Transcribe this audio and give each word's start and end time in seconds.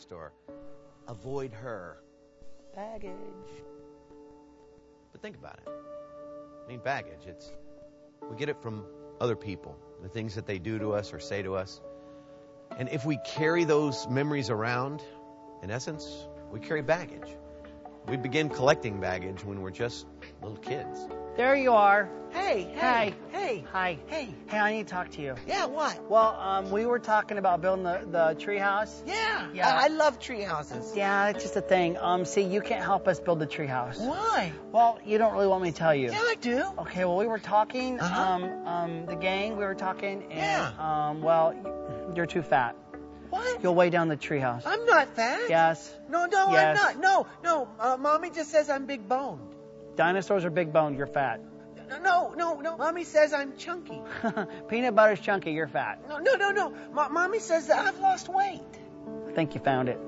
past 0.00 0.12
or 0.12 0.32
avoid 1.08 1.52
her. 1.52 1.98
Baggage. 2.74 3.14
But 5.12 5.22
think 5.22 5.36
about 5.36 5.58
it. 5.66 5.68
I 5.68 6.68
mean, 6.68 6.80
baggage, 6.80 7.26
it's, 7.26 7.50
we 8.30 8.36
get 8.36 8.48
it 8.48 8.62
from 8.62 8.84
other 9.20 9.36
people, 9.36 9.76
the 10.02 10.08
things 10.08 10.36
that 10.36 10.46
they 10.46 10.58
do 10.58 10.78
to 10.78 10.92
us 10.92 11.12
or 11.12 11.20
say 11.20 11.42
to 11.42 11.56
us. 11.56 11.80
And 12.78 12.88
if 12.88 13.04
we 13.04 13.18
carry 13.26 13.64
those 13.64 14.06
memories 14.08 14.50
around, 14.50 15.02
in 15.62 15.70
essence, 15.70 16.08
we 16.52 16.60
carry 16.60 16.82
baggage. 16.82 17.28
We 18.08 18.16
begin 18.16 18.48
collecting 18.48 19.00
baggage 19.00 19.44
when 19.44 19.60
we're 19.60 19.70
just 19.70 20.06
little 20.40 20.56
kids. 20.56 21.06
There 21.36 21.54
you 21.56 21.72
are. 21.72 22.08
Hey, 22.30 22.68
hey, 22.76 23.14
hey, 23.32 23.64
Hi. 23.72 23.98
hey. 24.06 24.28
Hey, 24.46 24.58
I 24.58 24.72
need 24.72 24.86
to 24.86 24.92
talk 24.92 25.10
to 25.12 25.22
you. 25.22 25.34
Yeah, 25.48 25.66
what? 25.66 26.00
Well, 26.08 26.36
um, 26.38 26.70
we 26.70 26.86
were 26.86 27.00
talking 27.00 27.38
about 27.38 27.60
building 27.60 27.82
the, 27.84 28.06
the 28.08 28.34
tree 28.38 28.58
house. 28.58 29.02
Yeah, 29.06 29.48
Yeah. 29.52 29.68
I, 29.68 29.84
I 29.84 29.88
love 29.88 30.20
tree 30.20 30.42
houses. 30.42 30.92
Yeah, 30.94 31.28
it's 31.28 31.42
just 31.42 31.56
a 31.56 31.60
thing. 31.60 31.96
Um, 31.98 32.24
see, 32.24 32.42
you 32.42 32.60
can't 32.60 32.84
help 32.84 33.08
us 33.08 33.18
build 33.18 33.40
the 33.40 33.46
tree 33.46 33.66
house. 33.66 33.98
Why? 33.98 34.52
Well, 34.70 35.00
you 35.04 35.18
don't 35.18 35.32
really 35.32 35.48
want 35.48 35.62
me 35.64 35.72
to 35.72 35.76
tell 35.76 35.94
you. 35.94 36.10
Yeah, 36.12 36.18
I 36.20 36.36
do. 36.40 36.64
Okay, 36.80 37.04
well, 37.04 37.16
we 37.16 37.26
were 37.26 37.38
talking, 37.38 37.98
Uh-huh. 37.98 38.22
um, 38.22 38.44
um, 38.66 39.06
the 39.06 39.16
gang, 39.16 39.56
we 39.56 39.64
were 39.64 39.74
talking, 39.74 40.22
and, 40.30 40.38
Yeah. 40.38 40.72
um, 41.08 41.22
well, 41.22 41.52
you're 42.14 42.26
too 42.26 42.42
fat. 42.42 42.76
What? 43.30 43.62
You'll 43.62 43.74
weigh 43.74 43.90
down 43.90 44.08
the 44.08 44.16
tree 44.16 44.40
house. 44.40 44.62
I'm 44.66 44.84
not 44.86 45.08
fat. 45.16 45.48
Yes. 45.48 45.92
No, 46.08 46.26
no, 46.26 46.52
Yes. 46.52 46.78
I'm 46.80 47.00
not. 47.00 47.02
No, 47.02 47.26
no. 47.44 47.68
Uh, 47.78 47.96
mommy 47.96 48.30
just 48.30 48.50
says 48.50 48.68
I'm 48.70 48.86
big 48.86 49.08
boned. 49.08 49.40
Dinosaurs 49.96 50.44
are 50.44 50.50
big 50.50 50.72
boned, 50.72 50.96
you're 50.96 51.06
fat. 51.06 51.40
No, 52.02 52.32
no, 52.36 52.60
no. 52.60 52.76
Mommy 52.76 53.04
says 53.04 53.32
I'm 53.32 53.56
chunky. 53.56 54.00
Peanut 54.68 54.94
butter's 54.94 55.20
chunky, 55.20 55.52
you're 55.52 55.66
fat. 55.66 56.08
No, 56.08 56.18
no, 56.18 56.36
no, 56.36 56.50
no. 56.50 56.70
Mo- 56.92 57.08
mommy 57.08 57.40
says 57.40 57.66
that 57.66 57.84
I've 57.84 57.98
lost 57.98 58.28
weight. 58.28 58.60
I 59.28 59.32
think 59.32 59.54
you 59.54 59.60
found 59.60 59.88
it. 59.88 59.98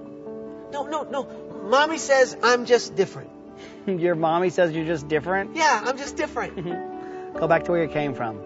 No, 0.73 0.87
no, 0.87 1.03
no. 1.03 1.25
Mommy 1.69 1.99
says 1.99 2.37
I'm 2.43 2.67
just 2.67 2.95
different. 2.95 3.31
Your 3.87 4.15
mommy 4.15 4.51
says 4.51 4.73
you're 4.73 4.87
just 4.87 5.09
different. 5.09 5.57
Yeah, 5.57 5.83
I'm 5.85 5.99
just 5.99 6.17
different. 6.17 6.57
Go 7.35 7.49
back 7.49 7.65
to 7.65 7.73
where 7.73 7.83
you 7.83 7.89
came 7.89 8.15
from. 8.15 8.41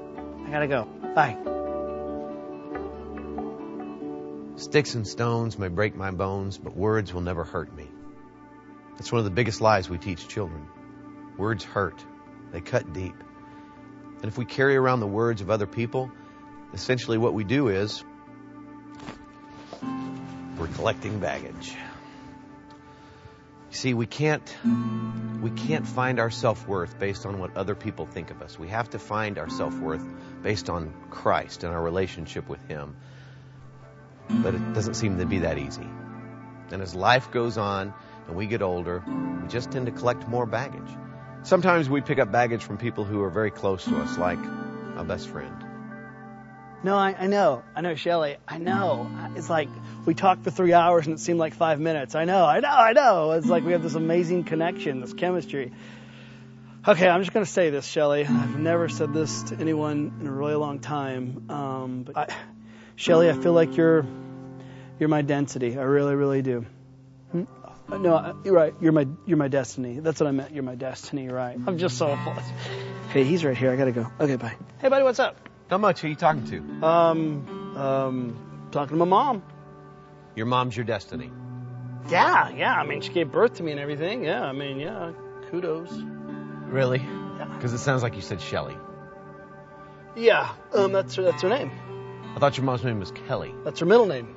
I 0.47 0.51
gotta 0.51 0.69
go. 0.69 0.85
Bye. 1.15 1.37
Sticks 4.57 4.95
and 4.95 5.07
stones 5.07 5.59
may 5.59 5.69
break 5.69 5.97
my 5.97 6.13
bones, 6.13 6.57
but 6.57 6.77
words 6.77 7.13
will 7.13 7.21
never 7.21 7.45
hurt 7.45 7.75
me. 7.75 7.89
That's 8.97 9.11
one 9.11 9.19
of 9.19 9.25
the 9.25 9.31
biggest 9.33 9.61
lies 9.61 9.91
we 9.91 9.99
teach 9.99 10.29
children. 10.29 10.67
Words 11.37 11.65
hurt. 11.65 12.05
They 12.53 12.61
cut 12.61 12.93
deep. 12.93 13.15
And 14.17 14.25
if 14.25 14.39
we 14.39 14.45
carry 14.45 14.77
around 14.77 15.01
the 15.01 15.07
words 15.07 15.41
of 15.41 15.51
other 15.51 15.67
people, 15.67 16.11
essentially 16.73 17.19
what 17.19 17.35
we 17.35 17.45
do 17.45 17.69
is 17.69 18.03
we're 20.59 20.69
collecting 20.69 21.21
baggage. 21.21 21.75
You 23.71 23.77
see, 23.77 23.95
we 23.95 24.07
can't 24.07 24.57
we 25.43 25.51
can't 25.51 25.87
find 25.87 26.19
our 26.19 26.31
self-worth 26.31 26.99
based 26.99 27.27
on 27.27 27.39
what 27.39 27.57
other 27.57 27.75
people 27.75 28.07
think 28.07 28.31
of 28.31 28.41
us. 28.41 28.59
We 28.59 28.69
have 28.69 28.91
to 28.91 28.99
find 28.99 29.39
our 29.39 29.51
self-worth 29.51 30.05
based 30.43 30.71
on 30.71 30.95
Christ 31.11 31.63
and 31.63 31.73
our 31.73 31.83
relationship 31.83 32.49
with 32.49 32.67
him 32.69 32.97
but 34.29 34.55
it 34.55 34.73
doesn't 34.75 34.95
seem 34.95 35.19
to 35.19 35.27
be 35.27 35.41
that 35.41 35.59
easy. 35.59 35.87
And 36.73 36.83
as 36.83 36.95
life 36.95 37.31
goes 37.31 37.59
on 37.59 37.95
and 38.27 38.37
we 38.37 38.47
get 38.47 38.63
older, 38.63 39.03
we 39.43 39.49
just 39.49 39.71
tend 39.71 39.87
to 39.87 39.93
collect 39.93 40.27
more 40.27 40.47
baggage. 40.47 40.91
Sometimes 41.47 41.89
we 41.89 42.01
pick 42.01 42.19
up 42.19 42.33
baggage 42.33 42.65
from 42.65 42.77
people 42.77 43.05
who 43.05 43.23
are 43.23 43.31
very 43.31 43.53
close 43.53 43.85
to 43.85 43.97
us, 43.99 44.19
like 44.19 44.41
a 44.97 45.05
best 45.05 45.29
friend. 45.29 45.55
No, 46.83 46.97
I, 46.97 47.15
I 47.17 47.27
know. 47.29 47.63
I 47.77 47.83
know, 47.83 47.95
Shelly. 47.95 48.37
I 48.49 48.59
know. 48.59 49.09
It's 49.37 49.49
like 49.49 49.69
we 50.05 50.15
talked 50.15 50.43
for 50.43 50.51
three 50.51 50.73
hours 50.73 51.07
and 51.07 51.15
it 51.15 51.21
seemed 51.21 51.39
like 51.39 51.55
five 51.55 51.79
minutes. 51.79 52.17
I 52.17 52.25
know, 52.25 52.45
I 52.45 52.59
know, 52.59 52.69
I 52.69 52.93
know. 52.95 53.31
It's 53.31 53.47
like 53.47 53.65
we 53.65 53.71
have 53.73 53.83
this 53.85 53.95
amazing 53.95 54.43
connection, 54.43 55.01
this 55.01 55.13
chemistry. 55.13 55.71
Okay, 56.89 57.09
I'm 57.09 57.21
just 57.21 57.33
going 57.33 57.47
to 57.47 57.51
say 57.51 57.71
this, 57.71 57.87
Shelly. 57.87 58.27
I've 58.27 58.59
never 58.59 58.89
said 58.89 59.15
this 59.15 59.45
to 59.45 59.57
anyone 59.57 60.17
in 60.21 60.27
a 60.27 60.33
really 60.33 60.57
long 60.57 60.81
time. 60.81 61.49
Um, 61.49 62.03
but 62.03 62.17
I, 62.17 62.37
Shelly, 62.97 63.31
I 63.31 63.35
feel 63.35 63.53
like 63.53 63.77
you're 63.77 64.05
you're 64.99 65.09
my 65.09 65.23
density. 65.23 65.79
I 65.79 65.83
really, 65.83 66.17
really 66.17 66.43
do. 66.43 66.67
No, 67.89 68.15
uh, 68.15 68.35
you're 68.45 68.55
right. 68.55 68.75
You're 68.81 68.93
my 68.93 69.07
you're 69.27 69.37
my 69.37 69.49
destiny. 69.49 70.01
That's 70.01 70.21
what 70.21 70.27
I 70.27 70.33
meant. 70.33 70.53
You're 70.53 70.65
my 70.65 70.75
destiny. 70.75 71.29
Right. 71.29 71.57
I'm 71.67 71.79
just 71.79 71.99
so. 71.99 72.15
Hey, 73.11 73.25
he's 73.25 73.45
right 73.45 73.57
here. 73.57 73.71
I 73.71 73.77
gotta 73.77 73.93
go. 73.93 74.11
Okay, 74.21 74.37
bye. 74.37 74.57
Hey, 74.81 74.89
buddy, 74.89 75.05
what's 75.05 75.21
up? 75.21 75.37
How 75.71 75.79
much 75.79 76.05
are 76.05 76.09
you 76.09 76.15
talking 76.15 76.47
to? 76.47 76.87
Um, 76.87 77.77
um, 77.77 78.69
talking 78.73 78.97
to 78.97 78.97
my 78.97 79.05
mom. 79.05 79.43
Your 80.35 80.47
mom's 80.47 80.77
your 80.77 80.85
destiny. 80.85 81.31
Yeah, 82.11 82.51
yeah. 82.51 82.75
I 82.75 82.87
mean, 82.87 83.01
she 83.01 83.13
gave 83.13 83.33
birth 83.33 83.55
to 83.55 83.63
me 83.63 83.73
and 83.73 83.81
everything. 83.81 84.25
Yeah, 84.25 84.43
I 84.43 84.53
mean, 84.53 84.79
yeah. 84.79 85.13
Kudos. 85.51 85.91
Really? 86.67 86.99
Yeah. 86.99 87.47
Because 87.57 87.73
it 87.73 87.79
sounds 87.79 88.03
like 88.03 88.15
you 88.17 88.23
said 88.23 88.41
Shelly. 88.41 88.77
Yeah, 90.15 90.53
um, 90.73 90.93
that's 90.93 91.15
her. 91.17 91.23
That's 91.23 91.43
her 91.43 91.49
name. 91.49 91.71
I 92.35 92.39
thought 92.39 92.57
your 92.57 92.65
mom's 92.65 92.85
name 92.85 93.01
was 93.01 93.11
Kelly. 93.11 93.55
That's 93.65 93.81
her 93.81 93.87
middle 93.87 94.07
name. 94.07 94.36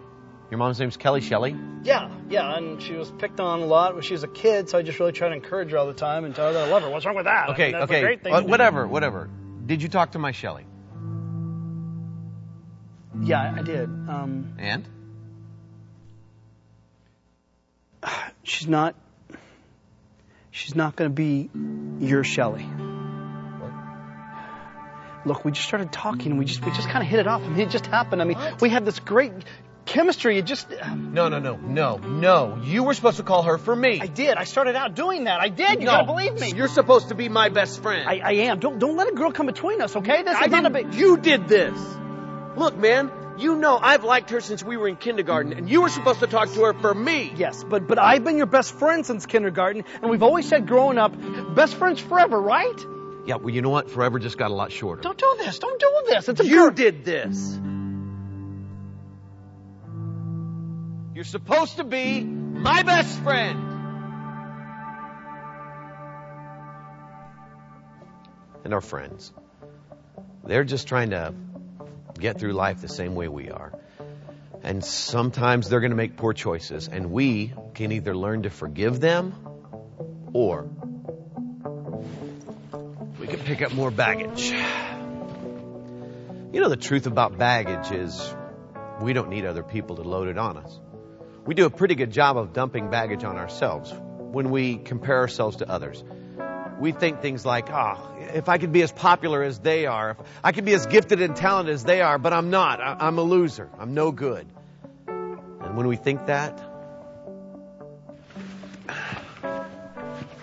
Your 0.49 0.57
mom's 0.57 0.79
name's 0.79 0.97
Kelly 0.97 1.21
Shelley? 1.21 1.55
Yeah, 1.83 2.09
yeah. 2.29 2.57
And 2.57 2.81
she 2.81 2.93
was 2.93 3.11
picked 3.11 3.39
on 3.39 3.59
a 3.61 3.65
lot 3.65 3.93
when 3.93 4.01
she 4.03 4.13
was 4.13 4.23
a 4.23 4.27
kid, 4.27 4.67
so 4.69 4.77
I 4.79 4.81
just 4.81 4.99
really 4.99 5.11
try 5.11 5.29
to 5.29 5.35
encourage 5.35 5.69
her 5.71 5.77
all 5.77 5.85
the 5.87 5.93
time 5.93 6.25
and 6.25 6.33
tell 6.33 6.47
her 6.47 6.53
that 6.53 6.67
I 6.67 6.71
love 6.71 6.81
her. 6.83 6.89
What's 6.89 7.05
wrong 7.05 7.15
with 7.15 7.25
that? 7.25 7.49
I 7.49 7.53
Okay, 7.53 7.63
mean, 7.65 7.71
that's 7.73 7.91
a 7.91 7.93
okay. 7.93 8.01
great 8.01 8.23
thing 8.23 8.33
uh, 8.33 8.41
whatever, 8.41 8.87
whatever. 8.87 9.29
Did 9.65 9.83
you 9.83 9.89
talk 9.89 10.13
to 10.13 10.19
my 10.19 10.31
Shelley? 10.31 10.65
Yeah, 13.21 13.53
I 13.57 13.61
did. 13.61 13.89
Um, 14.09 14.53
And? 14.57 14.87
she's 18.43 18.67
not. 18.67 18.95
She's 20.51 20.75
not 20.75 20.95
going 20.95 21.09
to 21.11 21.13
be 21.13 21.49
your 21.99 22.23
Shelley. 22.23 22.65
Look, 25.25 25.43
we 25.45 25.51
just 25.51 25.67
started 25.67 25.91
talking. 25.91 26.31
And 26.31 26.39
we 26.39 26.45
just 26.45 26.63
we 26.65 26.71
just 26.71 26.87
kind 26.89 27.03
of 27.03 27.09
hit 27.09 27.19
it 27.19 27.27
off. 27.27 27.41
I 27.43 27.47
mean, 27.49 27.59
it 27.59 27.69
just 27.69 27.85
happened. 27.85 28.21
I 28.21 28.25
mean, 28.25 28.37
we 28.61 28.69
had 28.69 28.85
this 28.85 28.99
great 28.99 29.33
chemistry. 29.89 30.37
It 30.37 30.45
just. 30.45 30.69
No, 30.95 31.27
no, 31.29 31.39
no, 31.39 31.55
no, 31.57 31.97
no. 31.97 32.59
You 32.63 32.83
were 32.83 32.93
supposed 32.93 33.17
to 33.17 33.23
call 33.23 33.43
her 33.43 33.57
for 33.57 33.75
me. 33.75 33.99
I 33.99 34.07
did. 34.07 34.37
I 34.37 34.43
started 34.43 34.75
out 34.75 34.95
doing 34.95 35.25
that. 35.25 35.41
I 35.41 35.49
did. 35.49 35.79
You 35.81 35.85
no, 35.85 35.91
gotta 35.91 36.05
believe 36.05 36.39
me. 36.39 36.53
You're 36.55 36.67
supposed 36.67 37.09
to 37.09 37.15
be 37.15 37.27
my 37.27 37.49
best 37.49 37.81
friend. 37.81 38.07
I, 38.07 38.19
I 38.23 38.31
am. 38.47 38.59
Don't 38.59 38.79
don't 38.79 38.95
let 38.95 39.09
a 39.09 39.13
girl 39.13 39.31
come 39.31 39.47
between 39.47 39.81
us, 39.81 39.95
okay? 39.95 40.23
This 40.23 40.37
I 40.37 40.45
is 40.45 40.51
not 40.51 40.65
a 40.65 40.69
big. 40.69 40.93
You 40.93 41.17
did 41.17 41.47
this. 41.47 41.77
Look, 42.55 42.77
man, 42.77 43.11
you 43.37 43.55
know 43.55 43.77
I've 43.81 44.03
liked 44.03 44.29
her 44.29 44.41
since 44.41 44.63
we 44.63 44.77
were 44.77 44.87
in 44.87 44.95
kindergarten, 44.95 45.53
and 45.53 45.69
you 45.69 45.81
were 45.81 45.89
supposed 45.89 46.19
to 46.19 46.27
talk 46.27 46.51
to 46.53 46.61
her 46.65 46.73
for 46.73 46.93
me. 46.93 47.33
Yes, 47.35 47.63
but 47.63 47.87
but 47.87 47.97
I've 47.97 48.23
been 48.23 48.37
your 48.37 48.45
best 48.45 48.73
friend 48.73 49.05
since 49.05 49.25
kindergarten, 49.25 49.83
and 50.01 50.11
we've 50.11 50.23
always 50.23 50.47
said 50.47 50.67
growing 50.67 50.97
up, 50.97 51.13
best 51.55 51.75
friends 51.75 51.99
forever, 51.99 52.39
right? 52.39 52.85
Yeah, 53.25 53.35
well, 53.35 53.53
you 53.53 53.61
know 53.61 53.69
what? 53.69 53.89
Forever 53.89 54.19
just 54.19 54.37
got 54.37 54.51
a 54.51 54.53
lot 54.53 54.71
shorter. 54.71 55.01
Don't 55.01 55.17
do 55.17 55.35
this. 55.37 55.59
Don't 55.59 55.79
do 55.79 56.03
this. 56.07 56.29
It's 56.29 56.39
a 56.39 56.45
you 56.45 56.65
girl. 56.65 56.71
did 56.71 57.05
this. 57.05 57.59
You're 61.19 61.25
supposed 61.25 61.75
to 61.75 61.83
be 61.83 62.21
my 62.21 62.81
best 62.83 63.19
friend. 63.19 63.59
And 68.63 68.73
our 68.73 68.79
friends. 68.79 69.33
They're 70.45 70.63
just 70.63 70.87
trying 70.87 71.09
to 71.09 71.33
get 72.17 72.39
through 72.39 72.53
life 72.53 72.79
the 72.79 72.87
same 72.87 73.15
way 73.15 73.27
we 73.27 73.49
are. 73.51 73.77
And 74.63 74.81
sometimes 74.81 75.67
they're 75.67 75.81
going 75.81 75.91
to 75.91 75.97
make 75.97 76.15
poor 76.15 76.31
choices, 76.31 76.87
and 76.87 77.11
we 77.11 77.51
can 77.73 77.91
either 77.91 78.15
learn 78.15 78.43
to 78.43 78.49
forgive 78.49 79.01
them 79.01 79.33
or 80.31 80.69
we 83.19 83.27
can 83.27 83.39
pick 83.39 83.61
up 83.61 83.73
more 83.73 83.91
baggage. 83.91 84.51
You 86.53 86.61
know, 86.61 86.69
the 86.69 86.77
truth 86.77 87.07
about 87.07 87.37
baggage 87.37 87.91
is 87.91 88.33
we 89.01 89.11
don't 89.11 89.29
need 89.29 89.43
other 89.43 89.63
people 89.63 89.97
to 89.97 90.03
load 90.03 90.29
it 90.29 90.37
on 90.37 90.55
us. 90.55 90.79
We 91.49 91.55
do 91.55 91.65
a 91.65 91.71
pretty 91.71 91.95
good 91.95 92.11
job 92.11 92.37
of 92.37 92.53
dumping 92.53 92.91
baggage 92.91 93.23
on 93.23 93.35
ourselves 93.35 93.91
when 93.91 94.51
we 94.51 94.77
compare 94.77 95.17
ourselves 95.17 95.57
to 95.57 95.67
others. 95.67 96.03
We 96.79 96.91
think 96.91 97.23
things 97.23 97.43
like, 97.43 97.71
oh, 97.71 97.97
if 98.35 98.47
I 98.49 98.59
could 98.59 98.71
be 98.71 98.83
as 98.83 98.91
popular 98.91 99.41
as 99.41 99.57
they 99.57 99.87
are, 99.87 100.11
if 100.11 100.17
I 100.43 100.51
could 100.51 100.63
be 100.63 100.75
as 100.75 100.85
gifted 100.85 101.23
and 101.23 101.35
talented 101.35 101.73
as 101.73 101.83
they 101.83 102.01
are, 102.01 102.19
but 102.19 102.33
I'm 102.33 102.51
not. 102.51 102.79
I- 102.79 102.97
I'm 102.99 103.17
a 103.17 103.23
loser. 103.23 103.67
I'm 103.79 103.95
no 103.95 104.11
good. 104.11 104.45
And 105.07 105.75
when 105.75 105.87
we 105.87 105.95
think 105.95 106.27
that, 106.27 106.61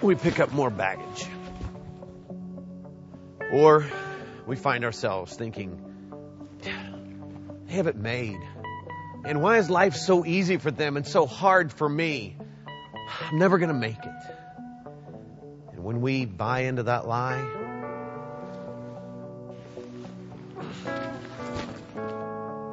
we 0.02 0.16
pick 0.16 0.40
up 0.40 0.50
more 0.50 0.70
baggage. 0.70 1.24
Or 3.52 3.86
we 4.44 4.56
find 4.56 4.84
ourselves 4.84 5.36
thinking, 5.36 5.80
they 6.62 7.74
have 7.74 7.86
it 7.86 7.94
made. 7.94 8.40
And 9.26 9.42
why 9.42 9.58
is 9.58 9.68
life 9.68 9.96
so 9.96 10.24
easy 10.24 10.56
for 10.56 10.70
them 10.70 10.96
and 10.96 11.06
so 11.06 11.26
hard 11.26 11.72
for 11.72 11.88
me? 11.88 12.36
I'm 13.22 13.38
never 13.38 13.58
going 13.58 13.68
to 13.68 13.74
make 13.74 13.98
it. 13.98 14.36
And 15.72 15.82
when 15.84 16.00
we 16.00 16.24
buy 16.24 16.60
into 16.60 16.84
that 16.84 17.06
lie, 17.06 17.42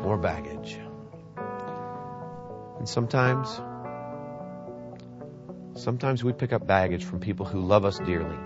more 0.02 0.18
baggage. 0.18 0.78
And 2.78 2.88
sometimes 2.88 3.62
Sometimes 5.76 6.24
we 6.24 6.32
pick 6.34 6.54
up 6.54 6.68
baggage 6.68 7.04
from 7.04 7.20
people 7.20 7.46
who 7.48 7.60
love 7.60 7.84
us 7.84 7.98
dearly. 7.98 8.38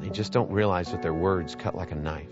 They 0.00 0.10
just 0.10 0.32
don't 0.32 0.50
realize 0.50 0.92
that 0.92 1.00
their 1.00 1.14
words 1.14 1.54
cut 1.56 1.74
like 1.74 1.90
a 1.92 1.94
knife. 1.94 2.28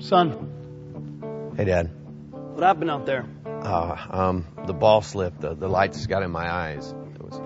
Son, 0.00 1.52
Hey, 1.56 1.64
Dad. 1.64 1.90
what 2.30 2.62
happened 2.62 2.90
out 2.90 3.04
there? 3.04 3.26
Uh, 3.64 3.96
um, 4.10 4.46
the 4.66 4.74
ball 4.74 5.00
slipped. 5.02 5.40
The, 5.40 5.54
the 5.54 5.68
lights 5.68 6.06
got 6.06 6.22
in 6.22 6.30
my 6.30 6.50
eyes. 6.50 6.92
It 7.14 7.22
was, 7.22 7.40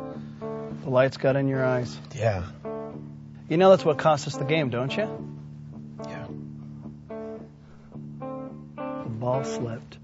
The 0.82 0.90
lights 0.90 1.16
got 1.16 1.36
in 1.36 1.46
your 1.48 1.64
eyes. 1.64 1.96
yeah, 2.14 2.42
You 3.48 3.56
know 3.56 3.70
that's 3.70 3.84
what 3.84 3.98
cost 3.98 4.26
us 4.26 4.36
the 4.36 4.44
game, 4.44 4.70
don't 4.70 4.94
you? 4.96 5.08
yeah. 6.08 6.26
The 8.18 9.10
ball 9.10 9.44
slipped. 9.44 9.98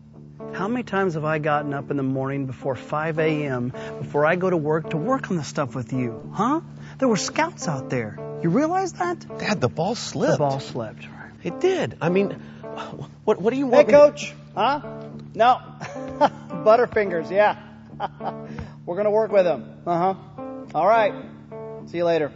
How 0.52 0.68
many 0.68 0.84
times 0.84 1.14
have 1.14 1.24
I 1.24 1.38
gotten 1.38 1.74
up 1.74 1.90
in 1.90 1.96
the 1.96 2.02
morning 2.04 2.46
before 2.46 2.76
5 2.76 3.18
a.m., 3.18 3.72
before 3.98 4.24
I 4.24 4.36
go 4.36 4.48
to 4.50 4.56
work, 4.56 4.90
to 4.90 4.96
work 4.96 5.30
on 5.30 5.36
the 5.36 5.42
stuff 5.44 5.74
with 5.74 5.92
you? 5.92 6.30
Huh? 6.32 6.60
There 6.98 7.08
were 7.08 7.16
scouts 7.16 7.66
out 7.66 7.90
there. 7.90 8.16
You 8.42 8.50
realize 8.50 8.92
that? 8.94 9.26
Dad, 9.38 9.60
the 9.60 9.68
ball 9.68 9.94
slipped. 9.96 10.32
The 10.34 10.38
ball 10.38 10.60
slipped. 10.60 11.06
It 11.42 11.58
did. 11.60 11.96
I 12.00 12.08
mean, 12.08 12.30
what 13.24 13.40
what 13.40 13.52
do 13.52 13.58
you 13.58 13.66
Hey, 13.66 13.72
want? 13.72 13.86
me 13.88 13.92
to- 13.92 13.98
coach. 13.98 14.34
Huh? 14.54 14.80
No. 15.34 15.60
Butterfingers, 16.64 17.30
yeah. 17.30 17.58
We're 18.86 18.94
going 18.94 19.04
to 19.04 19.10
work 19.10 19.30
with 19.30 19.46
him. 19.46 19.82
Uh 19.86 19.98
huh. 19.98 20.14
All 20.74 20.86
right. 20.86 21.12
See 21.86 21.98
you 21.98 22.04
later. 22.04 22.32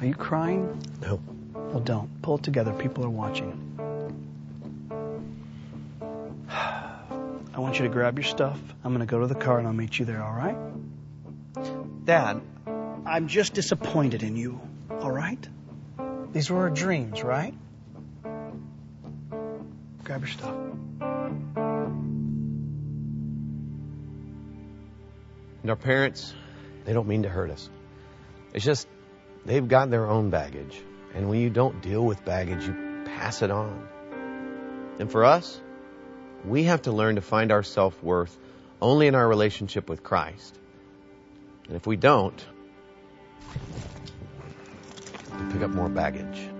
Are 0.00 0.06
you 0.06 0.14
crying? 0.14 0.80
No. 1.02 1.20
Well, 1.54 1.80
don't. 1.80 2.22
Pull 2.22 2.36
it 2.36 2.44
together. 2.44 2.72
People 2.72 3.04
are 3.04 3.10
watching. 3.10 3.62
I 6.50 7.58
want 7.58 7.78
you 7.78 7.86
to 7.86 7.92
grab 7.92 8.16
your 8.16 8.24
stuff. 8.24 8.60
I'm 8.84 8.94
going 8.94 9.06
to 9.06 9.10
go 9.10 9.20
to 9.20 9.26
the 9.26 9.34
car 9.34 9.58
and 9.58 9.66
I'll 9.66 9.72
meet 9.72 9.98
you 9.98 10.04
there, 10.04 10.22
all 10.22 10.34
right? 10.34 10.56
Dad, 12.04 12.40
I'm 13.04 13.26
just 13.26 13.54
disappointed 13.54 14.22
in 14.22 14.36
you, 14.36 14.60
all 14.90 15.10
right? 15.10 15.48
These 16.32 16.50
were 16.50 16.60
our 16.60 16.70
dreams, 16.70 17.24
right? 17.24 17.54
Grab 20.06 20.20
your 20.20 20.28
stuff. 20.28 20.54
and 25.66 25.70
our 25.72 25.74
parents, 25.74 26.32
they 26.84 26.92
don't 26.92 27.08
mean 27.08 27.24
to 27.24 27.28
hurt 27.28 27.50
us. 27.50 27.68
It's 28.54 28.64
just 28.64 28.86
they've 29.44 29.66
got 29.66 29.90
their 29.90 30.06
own 30.06 30.30
baggage. 30.30 30.80
And 31.12 31.28
when 31.28 31.40
you 31.40 31.50
don't 31.50 31.82
deal 31.82 32.04
with 32.04 32.24
baggage, 32.24 32.64
you 32.64 33.02
pass 33.04 33.42
it 33.42 33.50
on. 33.50 33.88
And 35.00 35.10
for 35.10 35.24
us, 35.24 35.60
we 36.44 36.62
have 36.64 36.82
to 36.82 36.92
learn 36.92 37.16
to 37.16 37.20
find 37.20 37.50
our 37.50 37.64
self 37.64 38.00
worth 38.00 38.38
only 38.80 39.08
in 39.08 39.16
our 39.16 39.26
relationship 39.26 39.90
with 39.90 40.04
Christ. 40.04 40.56
And 41.66 41.74
if 41.74 41.84
we 41.84 41.96
don't, 41.96 42.46
we 45.36 45.52
pick 45.52 45.62
up 45.62 45.70
more 45.70 45.88
baggage. 45.88 46.55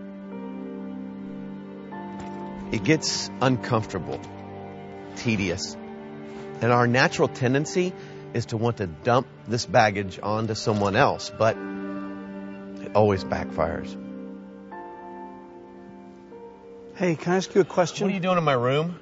It 2.72 2.82
gets 2.82 3.30
uncomfortable, 3.40 4.20
tedious, 5.16 5.76
and 6.60 6.72
our 6.72 6.86
natural 6.86 7.28
tendency 7.28 7.92
is 8.34 8.46
to 8.46 8.56
want 8.56 8.78
to 8.78 8.86
dump 8.86 9.26
this 9.46 9.64
baggage 9.64 10.18
onto 10.22 10.54
someone 10.54 10.96
else, 10.96 11.30
but 11.30 11.56
it 11.56 12.94
always 12.94 13.22
backfires. 13.24 13.96
Hey, 16.96 17.14
can 17.14 17.34
I 17.34 17.36
ask 17.36 17.54
you 17.54 17.60
a 17.60 17.64
question? 17.64 18.06
What 18.06 18.12
are 18.12 18.14
you 18.14 18.20
doing 18.20 18.38
in 18.38 18.44
my 18.44 18.54
room? 18.54 18.98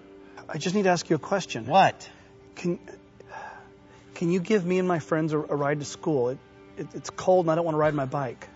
I 0.49 0.59
just 0.59 0.75
need 0.75 0.83
to 0.83 0.91
ask 0.91 1.09
you 1.09 1.17
a 1.17 1.19
question. 1.19 1.67
What? 1.67 2.09
Can 2.57 2.79
Can 4.15 4.31
you 4.31 4.41
give 4.41 4.67
me 4.67 4.79
and 4.79 4.87
my 4.87 4.99
friends 4.99 5.33
a, 5.33 5.39
a 5.39 5.57
ride 5.57 5.79
to 5.79 5.85
school? 5.85 6.31
It, 6.31 6.39
it, 6.77 6.89
it's 6.95 7.11
cold 7.11 7.47
and 7.47 7.53
I 7.53 7.55
don't 7.55 7.65
want 7.65 7.75
to 7.75 7.79
ride 7.79 7.95
my 7.95 8.05
bike. 8.05 8.49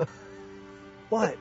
what? 1.09 1.37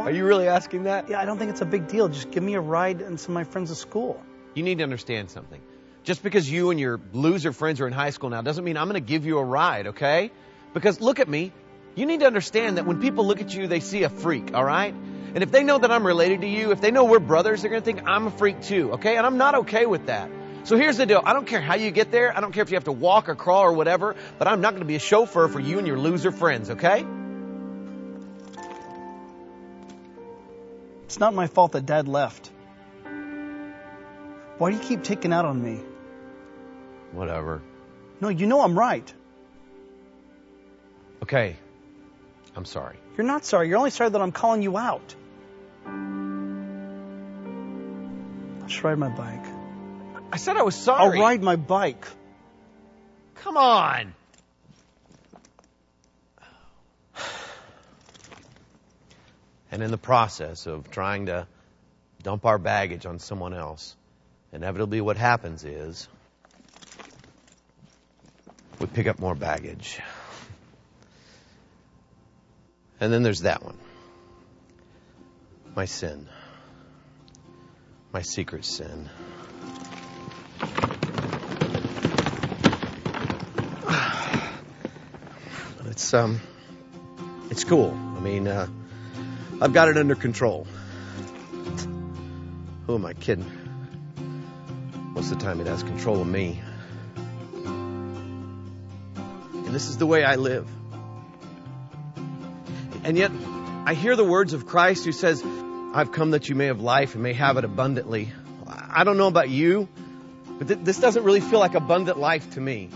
Are 0.00 0.10
you 0.10 0.24
really 0.24 0.48
asking 0.48 0.84
that? 0.84 1.08
Yeah, 1.08 1.20
I 1.20 1.24
don't 1.24 1.38
think 1.38 1.50
it's 1.50 1.60
a 1.60 1.66
big 1.66 1.88
deal. 1.88 2.08
Just 2.08 2.30
give 2.30 2.42
me 2.42 2.54
a 2.54 2.60
ride 2.60 3.00
and 3.00 3.18
some 3.18 3.32
of 3.32 3.34
my 3.34 3.44
friends 3.44 3.70
to 3.70 3.76
school. 3.76 4.22
You 4.54 4.62
need 4.62 4.78
to 4.78 4.84
understand 4.84 5.30
something. 5.30 5.60
Just 6.04 6.22
because 6.22 6.50
you 6.50 6.70
and 6.70 6.80
your 6.80 7.00
loser 7.12 7.52
friends 7.52 7.80
are 7.80 7.86
in 7.86 7.92
high 7.92 8.10
school 8.10 8.30
now 8.30 8.40
doesn't 8.42 8.64
mean 8.64 8.76
I'm 8.76 8.88
going 8.88 9.02
to 9.02 9.06
give 9.06 9.26
you 9.26 9.38
a 9.38 9.44
ride, 9.44 9.88
okay? 9.88 10.30
Because 10.72 11.00
look 11.00 11.20
at 11.20 11.28
me. 11.28 11.52
You 11.94 12.06
need 12.06 12.20
to 12.20 12.26
understand 12.26 12.78
that 12.78 12.86
when 12.86 13.00
people 13.00 13.26
look 13.26 13.40
at 13.40 13.54
you, 13.54 13.66
they 13.66 13.80
see 13.80 14.04
a 14.04 14.08
freak, 14.08 14.54
all 14.54 14.64
right? 14.64 14.94
And 15.34 15.42
if 15.42 15.50
they 15.50 15.62
know 15.62 15.78
that 15.78 15.90
I'm 15.90 16.06
related 16.06 16.40
to 16.42 16.46
you, 16.46 16.70
if 16.70 16.80
they 16.80 16.90
know 16.90 17.04
we're 17.04 17.18
brothers, 17.18 17.60
they're 17.60 17.70
going 17.70 17.82
to 17.82 17.84
think 17.84 18.06
I'm 18.06 18.26
a 18.26 18.30
freak 18.30 18.62
too, 18.62 18.92
okay? 18.92 19.16
And 19.16 19.26
I'm 19.26 19.36
not 19.36 19.54
okay 19.56 19.84
with 19.84 20.06
that. 20.06 20.30
So 20.64 20.76
here's 20.76 20.96
the 20.96 21.06
deal. 21.06 21.22
I 21.24 21.32
don't 21.32 21.46
care 21.46 21.60
how 21.60 21.74
you 21.74 21.90
get 21.90 22.10
there. 22.10 22.36
I 22.36 22.40
don't 22.40 22.52
care 22.52 22.62
if 22.62 22.70
you 22.70 22.76
have 22.76 22.84
to 22.84 22.92
walk 22.92 23.28
or 23.28 23.34
crawl 23.34 23.64
or 23.64 23.72
whatever, 23.72 24.16
but 24.38 24.48
I'm 24.48 24.60
not 24.60 24.70
going 24.70 24.82
to 24.82 24.86
be 24.86 24.96
a 24.96 25.00
chauffeur 25.00 25.48
for 25.48 25.60
you 25.60 25.78
and 25.78 25.86
your 25.86 25.98
loser 25.98 26.30
friends, 26.30 26.70
okay? 26.70 27.04
It's 31.08 31.18
not 31.18 31.32
my 31.32 31.46
fault 31.46 31.72
that 31.72 31.86
Dad 31.86 32.06
left. 32.06 32.50
Why 34.58 34.70
do 34.70 34.76
you 34.76 34.82
keep 34.82 35.02
taking 35.02 35.32
out 35.32 35.46
on 35.46 35.62
me? 35.62 35.80
Whatever. 37.12 37.62
No, 38.20 38.28
you 38.28 38.46
know 38.46 38.60
I'm 38.60 38.78
right. 38.78 39.10
Okay. 41.22 41.56
I'm 42.54 42.66
sorry. 42.66 42.98
You're 43.16 43.26
not 43.26 43.46
sorry. 43.46 43.68
You're 43.68 43.78
only 43.78 43.88
sorry 43.88 44.10
that 44.10 44.20
I'm 44.20 44.32
calling 44.32 44.60
you 44.60 44.76
out. 44.76 45.14
I'll 48.60 48.66
just 48.66 48.84
ride 48.84 48.98
my 48.98 49.08
bike. 49.08 49.46
I 50.30 50.36
said 50.36 50.58
I 50.58 50.62
was 50.62 50.74
sorry. 50.74 51.16
I'll 51.16 51.24
ride 51.24 51.42
my 51.42 51.56
bike. 51.56 52.06
Come 53.36 53.56
on. 53.56 54.12
And 59.70 59.82
in 59.82 59.90
the 59.90 59.98
process 59.98 60.66
of 60.66 60.90
trying 60.90 61.26
to 61.26 61.46
dump 62.22 62.46
our 62.46 62.58
baggage 62.58 63.06
on 63.06 63.18
someone 63.18 63.52
else, 63.54 63.94
inevitably 64.52 65.00
what 65.00 65.16
happens 65.16 65.64
is 65.64 66.08
we 68.78 68.86
pick 68.86 69.06
up 69.06 69.18
more 69.18 69.34
baggage. 69.34 70.00
And 73.00 73.12
then 73.12 73.22
there's 73.22 73.42
that 73.42 73.62
one. 73.62 73.76
My 75.76 75.84
sin. 75.84 76.28
My 78.12 78.22
secret 78.22 78.64
sin. 78.64 79.08
It's 85.90 86.14
um, 86.14 86.40
it's 87.50 87.64
cool. 87.64 87.90
I 88.16 88.20
mean, 88.20 88.46
uh, 88.46 88.68
I've 89.60 89.72
got 89.72 89.88
it 89.88 89.96
under 89.96 90.14
control. 90.14 90.66
Who 92.86 92.94
am 92.94 93.04
I 93.04 93.12
kidding? 93.12 93.50
Of 95.16 95.28
the 95.28 95.36
time, 95.36 95.60
it 95.60 95.66
has 95.66 95.82
control 95.82 96.20
of 96.20 96.28
me. 96.28 96.60
And 99.52 99.74
this 99.74 99.88
is 99.88 99.96
the 99.98 100.06
way 100.06 100.22
I 100.22 100.36
live. 100.36 100.68
And 103.02 103.18
yet, 103.18 103.32
I 103.84 103.94
hear 103.94 104.14
the 104.14 104.24
words 104.24 104.52
of 104.52 104.64
Christ 104.66 105.04
who 105.04 105.10
says, 105.10 105.42
"I've 105.92 106.12
come 106.12 106.30
that 106.30 106.48
you 106.48 106.54
may 106.54 106.66
have 106.66 106.80
life 106.80 107.14
and 107.14 107.22
may 107.24 107.32
have 107.32 107.56
it 107.56 107.64
abundantly." 107.64 108.30
I 108.66 109.02
don't 109.02 109.16
know 109.16 109.26
about 109.26 109.50
you, 109.50 109.88
but 110.58 110.68
th- 110.68 110.80
this 110.84 111.00
doesn't 111.00 111.24
really 111.24 111.40
feel 111.40 111.58
like 111.58 111.74
abundant 111.74 112.18
life 112.18 112.54
to 112.54 112.60
me. 112.60 112.90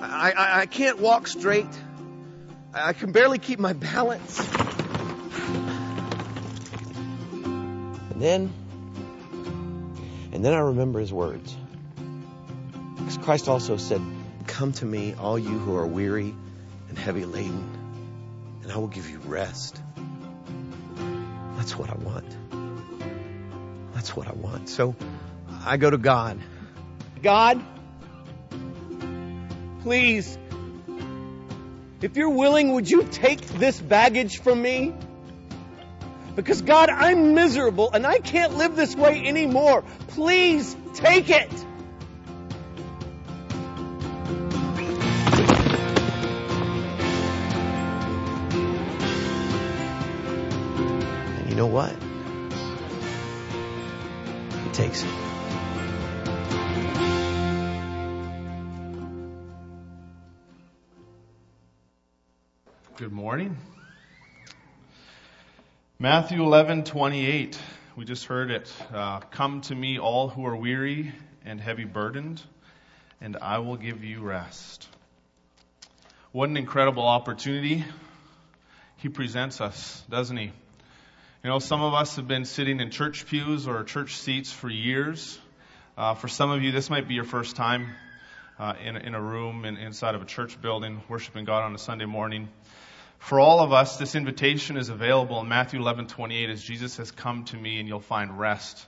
I, 0.00 0.32
I, 0.32 0.60
I 0.60 0.66
can't 0.66 1.00
walk 1.00 1.26
straight. 1.28 1.68
I 2.72 2.94
can 2.94 3.12
barely 3.12 3.38
keep 3.38 3.58
my 3.58 3.74
balance. 3.74 4.40
And 8.20 8.28
then, 8.28 8.52
and 10.32 10.44
then 10.44 10.52
I 10.52 10.58
remember 10.58 11.00
his 11.00 11.10
words. 11.10 11.56
Because 12.98 13.16
Christ 13.16 13.48
also 13.48 13.78
said, 13.78 14.02
Come 14.46 14.74
to 14.74 14.84
me, 14.84 15.14
all 15.14 15.38
you 15.38 15.58
who 15.58 15.74
are 15.76 15.86
weary 15.86 16.34
and 16.90 16.98
heavy 16.98 17.24
laden, 17.24 17.66
and 18.62 18.70
I 18.70 18.76
will 18.76 18.88
give 18.88 19.08
you 19.08 19.20
rest. 19.20 19.80
That's 21.56 21.78
what 21.78 21.88
I 21.88 21.94
want. 21.94 22.26
That's 23.94 24.14
what 24.14 24.28
I 24.28 24.32
want. 24.32 24.68
So 24.68 24.94
I 25.64 25.78
go 25.78 25.88
to 25.88 25.96
God. 25.96 26.38
God, 27.22 27.58
please, 29.80 30.36
if 32.02 32.18
you're 32.18 32.28
willing, 32.28 32.74
would 32.74 32.90
you 32.90 33.04
take 33.04 33.40
this 33.40 33.80
baggage 33.80 34.42
from 34.42 34.60
me? 34.60 34.92
because 36.42 36.62
God, 36.62 36.88
I'm 36.88 37.34
miserable 37.34 37.90
and 37.92 38.06
I 38.06 38.18
can't 38.18 38.56
live 38.56 38.74
this 38.74 38.96
way 38.96 39.26
anymore. 39.26 39.84
Please 40.08 40.74
take 40.94 41.28
it. 41.28 41.50
And 51.36 51.50
you 51.50 51.56
know 51.56 51.66
what? 51.66 51.94
He 54.64 54.70
takes 54.70 55.02
it. 55.02 55.10
Good 62.96 63.12
morning. 63.12 63.56
Matthew 66.02 66.42
11:28. 66.42 67.58
We 67.94 68.06
just 68.06 68.24
heard 68.24 68.50
it. 68.50 68.72
Uh, 68.90 69.20
Come 69.20 69.60
to 69.60 69.74
me, 69.74 69.98
all 69.98 70.30
who 70.30 70.46
are 70.46 70.56
weary 70.56 71.12
and 71.44 71.60
heavy 71.60 71.84
burdened, 71.84 72.42
and 73.20 73.36
I 73.36 73.58
will 73.58 73.76
give 73.76 74.02
you 74.02 74.22
rest. 74.22 74.88
What 76.32 76.48
an 76.48 76.56
incredible 76.56 77.06
opportunity 77.06 77.84
he 78.96 79.10
presents 79.10 79.60
us, 79.60 80.02
doesn't 80.08 80.38
he? 80.38 80.44
You 80.46 81.50
know, 81.50 81.58
some 81.58 81.82
of 81.82 81.92
us 81.92 82.16
have 82.16 82.26
been 82.26 82.46
sitting 82.46 82.80
in 82.80 82.90
church 82.90 83.26
pews 83.26 83.68
or 83.68 83.84
church 83.84 84.16
seats 84.16 84.50
for 84.50 84.70
years. 84.70 85.38
Uh, 85.98 86.14
for 86.14 86.28
some 86.28 86.50
of 86.50 86.62
you, 86.62 86.72
this 86.72 86.88
might 86.88 87.08
be 87.08 87.14
your 87.14 87.24
first 87.24 87.56
time 87.56 87.88
uh, 88.58 88.72
in, 88.82 88.96
in 88.96 89.14
a 89.14 89.20
room 89.20 89.66
in, 89.66 89.76
inside 89.76 90.14
of 90.14 90.22
a 90.22 90.24
church 90.26 90.62
building, 90.62 91.02
worshiping 91.10 91.44
God 91.44 91.62
on 91.62 91.74
a 91.74 91.78
Sunday 91.78 92.06
morning. 92.06 92.48
For 93.20 93.38
all 93.38 93.60
of 93.60 93.72
us, 93.72 93.98
this 93.98 94.14
invitation 94.14 94.76
is 94.76 94.88
available 94.88 95.40
in 95.40 95.48
Matthew 95.48 95.78
11:28 95.78 96.48
as 96.50 96.64
Jesus 96.64 96.96
has 96.96 97.12
"Come 97.12 97.44
to 97.44 97.56
me 97.56 97.78
and 97.78 97.86
you'll 97.86 98.00
find 98.00 98.36
rest." 98.38 98.84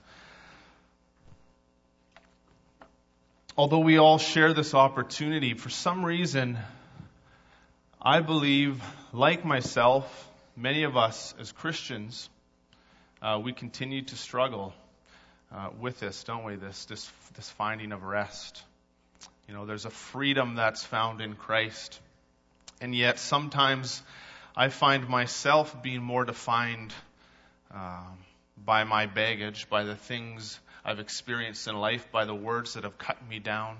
Although 3.56 3.80
we 3.80 3.98
all 3.98 4.18
share 4.18 4.54
this 4.54 4.74
opportunity, 4.74 5.52
for 5.54 5.68
some 5.68 6.04
reason, 6.04 6.58
I 8.00 8.20
believe, 8.20 8.82
like 9.12 9.44
myself, 9.44 10.28
many 10.56 10.84
of 10.84 10.96
us 10.96 11.34
as 11.38 11.52
Christians, 11.52 12.30
uh, 13.20 13.38
we 13.44 13.52
continue 13.52 14.02
to 14.02 14.16
struggle 14.16 14.72
uh, 15.54 15.68
with 15.78 16.00
this, 16.00 16.24
don't 16.24 16.44
we? 16.44 16.56
This, 16.56 16.86
this, 16.86 17.12
this 17.34 17.50
finding 17.50 17.92
of 17.92 18.02
rest. 18.02 18.62
You 19.46 19.54
know, 19.54 19.66
there's 19.66 19.84
a 19.84 19.90
freedom 19.90 20.54
that's 20.54 20.82
found 20.82 21.20
in 21.20 21.34
Christ. 21.34 22.00
And 22.82 22.96
yet, 22.96 23.20
sometimes 23.20 24.02
I 24.56 24.68
find 24.68 25.08
myself 25.08 25.84
being 25.84 26.02
more 26.02 26.24
defined 26.24 26.92
uh, 27.72 28.02
by 28.56 28.82
my 28.82 29.06
baggage, 29.06 29.70
by 29.70 29.84
the 29.84 29.94
things 29.94 30.58
I've 30.84 30.98
experienced 30.98 31.68
in 31.68 31.76
life, 31.76 32.10
by 32.10 32.24
the 32.24 32.34
words 32.34 32.74
that 32.74 32.82
have 32.82 32.98
cut 32.98 33.24
me 33.28 33.38
down, 33.38 33.76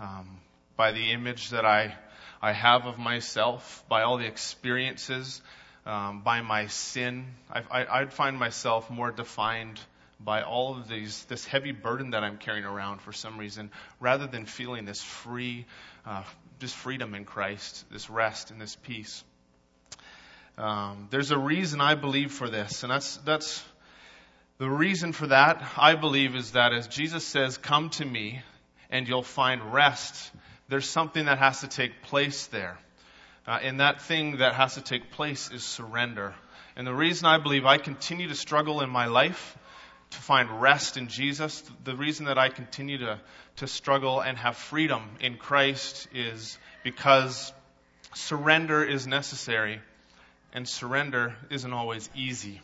um, 0.00 0.38
by 0.78 0.92
the 0.92 1.12
image 1.12 1.50
that 1.50 1.66
I, 1.66 1.94
I 2.40 2.52
have 2.52 2.86
of 2.86 2.98
myself, 2.98 3.84
by 3.90 4.00
all 4.00 4.16
the 4.16 4.26
experiences, 4.26 5.42
um, 5.84 6.22
by 6.22 6.40
my 6.40 6.68
sin. 6.68 7.26
I, 7.52 7.60
I, 7.70 8.00
I'd 8.00 8.14
find 8.14 8.38
myself 8.38 8.88
more 8.88 9.10
defined 9.10 9.78
by 10.18 10.40
all 10.40 10.78
of 10.78 10.88
these, 10.88 11.24
this 11.24 11.44
heavy 11.44 11.72
burden 11.72 12.12
that 12.12 12.24
I'm 12.24 12.38
carrying 12.38 12.64
around 12.64 13.02
for 13.02 13.12
some 13.12 13.36
reason, 13.36 13.70
rather 14.00 14.26
than 14.26 14.46
feeling 14.46 14.86
this 14.86 15.02
free, 15.02 15.66
uh, 16.06 16.22
this 16.62 16.72
freedom 16.72 17.14
in 17.14 17.24
Christ, 17.24 17.84
this 17.90 18.08
rest 18.08 18.50
and 18.50 18.60
this 18.60 18.76
peace. 18.76 19.22
Um, 20.56 21.08
there's 21.10 21.30
a 21.30 21.38
reason 21.38 21.80
I 21.80 21.94
believe 21.96 22.30
for 22.30 22.48
this, 22.48 22.84
and 22.84 22.92
that's 22.92 23.16
that's 23.18 23.62
the 24.58 24.70
reason 24.70 25.12
for 25.12 25.26
that. 25.26 25.62
I 25.76 25.96
believe 25.96 26.36
is 26.36 26.52
that 26.52 26.72
as 26.72 26.86
Jesus 26.86 27.26
says, 27.26 27.58
"Come 27.58 27.90
to 27.90 28.04
me, 28.04 28.40
and 28.90 29.08
you'll 29.08 29.22
find 29.22 29.74
rest." 29.74 30.30
There's 30.68 30.88
something 30.88 31.26
that 31.26 31.38
has 31.38 31.60
to 31.60 31.68
take 31.68 32.02
place 32.02 32.46
there, 32.46 32.78
uh, 33.46 33.58
and 33.60 33.80
that 33.80 34.00
thing 34.02 34.38
that 34.38 34.54
has 34.54 34.74
to 34.74 34.82
take 34.82 35.10
place 35.10 35.50
is 35.50 35.64
surrender. 35.64 36.34
And 36.76 36.86
the 36.86 36.94
reason 36.94 37.26
I 37.26 37.38
believe 37.38 37.66
I 37.66 37.76
continue 37.78 38.28
to 38.28 38.34
struggle 38.34 38.80
in 38.82 38.88
my 38.88 39.06
life 39.06 39.58
to 40.12 40.18
find 40.18 40.60
rest 40.60 40.96
in 40.96 41.08
Jesus, 41.08 41.62
the 41.84 41.96
reason 41.96 42.26
that 42.26 42.38
I 42.38 42.48
continue 42.48 42.98
to, 42.98 43.20
to 43.56 43.66
struggle 43.66 44.20
and 44.20 44.36
have 44.38 44.56
freedom 44.56 45.02
in 45.20 45.36
Christ 45.36 46.08
is 46.14 46.58
because 46.84 47.52
surrender 48.14 48.84
is 48.84 49.06
necessary, 49.06 49.80
and 50.52 50.68
surrender 50.68 51.34
isn't 51.50 51.72
always 51.72 52.08
easy. 52.14 52.60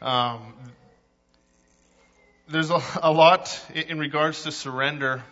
Um, 0.00 0.54
there's 2.48 2.70
a, 2.70 2.82
a, 3.02 3.12
lot 3.12 3.58
in 3.74 3.98
regards 3.98 4.42
to 4.44 4.52
surrender. 4.52 5.22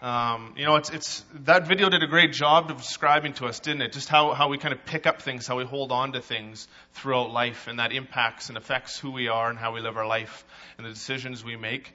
Um, 0.00 0.54
you 0.56 0.64
know, 0.64 0.76
it's, 0.76 0.90
it's, 0.90 1.24
that 1.44 1.66
video 1.66 1.88
did 1.88 2.04
a 2.04 2.06
great 2.06 2.32
job 2.32 2.70
of 2.70 2.76
describing 2.76 3.32
to 3.34 3.46
us, 3.46 3.58
didn't 3.58 3.82
it? 3.82 3.92
Just 3.92 4.08
how, 4.08 4.32
how 4.32 4.48
we 4.48 4.56
kind 4.56 4.72
of 4.72 4.84
pick 4.84 5.08
up 5.08 5.22
things, 5.22 5.46
how 5.46 5.58
we 5.58 5.64
hold 5.64 5.90
on 5.90 6.12
to 6.12 6.20
things 6.20 6.68
throughout 6.92 7.32
life, 7.32 7.66
and 7.66 7.80
that 7.80 7.92
impacts 7.92 8.48
and 8.48 8.56
affects 8.56 8.96
who 8.96 9.10
we 9.10 9.26
are 9.26 9.50
and 9.50 9.58
how 9.58 9.74
we 9.74 9.80
live 9.80 9.96
our 9.96 10.06
life 10.06 10.44
and 10.76 10.86
the 10.86 10.90
decisions 10.90 11.44
we 11.44 11.56
make. 11.56 11.92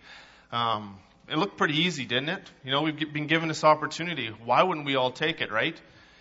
Um, 0.51 0.97
it 1.29 1.37
looked 1.37 1.57
pretty 1.57 1.77
easy, 1.77 2.03
didn't 2.03 2.27
it? 2.27 2.51
You 2.65 2.71
know, 2.71 2.81
we've 2.81 3.13
been 3.13 3.27
given 3.27 3.47
this 3.47 3.63
opportunity. 3.63 4.27
Why 4.27 4.63
wouldn't 4.63 4.85
we 4.85 4.95
all 4.95 5.11
take 5.11 5.39
it, 5.39 5.49
right? 5.49 5.79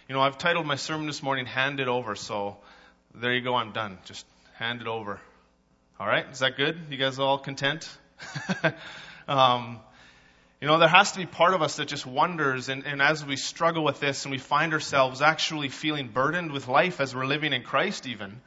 You 0.09 0.15
know, 0.15 0.21
I've 0.21 0.39
titled 0.39 0.67
my 0.67 0.77
sermon 0.77 1.09
this 1.09 1.23
morning, 1.23 1.47
Hand 1.47 1.81
It 1.81 1.89
Over, 1.89 2.15
so 2.15 2.59
there 3.12 3.35
you 3.35 3.41
go, 3.41 3.57
I'm 3.57 3.73
done. 3.73 3.99
Just 4.05 4.25
hand 4.55 4.81
it 4.83 4.87
over. 4.87 5.21
All 5.99 6.07
right? 6.07 6.27
Is 6.31 6.39
that 6.39 6.57
good? 6.57 6.79
You 6.91 6.97
guys 6.97 7.19
all 7.19 7.39
content? 7.39 7.91
um, 9.29 9.81
you 10.62 10.69
know, 10.69 10.78
there 10.78 10.87
has 10.87 11.11
to 11.11 11.19
be 11.19 11.26
part 11.26 11.54
of 11.54 11.62
us 11.62 11.75
that 11.75 11.88
just 11.88 12.07
wonders, 12.07 12.69
and, 12.69 12.87
and 12.87 13.02
as 13.02 13.26
we 13.26 13.35
struggle 13.35 13.83
with 13.83 13.99
this 13.99 14.25
and 14.25 14.31
we 14.31 14.38
find 14.38 14.73
ourselves 14.73 15.21
actually 15.21 15.69
feeling 15.69 16.07
burdened 16.07 16.52
with 16.52 16.69
life 16.69 17.00
as 17.00 17.16
we're 17.16 17.26
living 17.26 17.52
in 17.52 17.64
Christ, 17.64 18.07
even, 18.07 18.40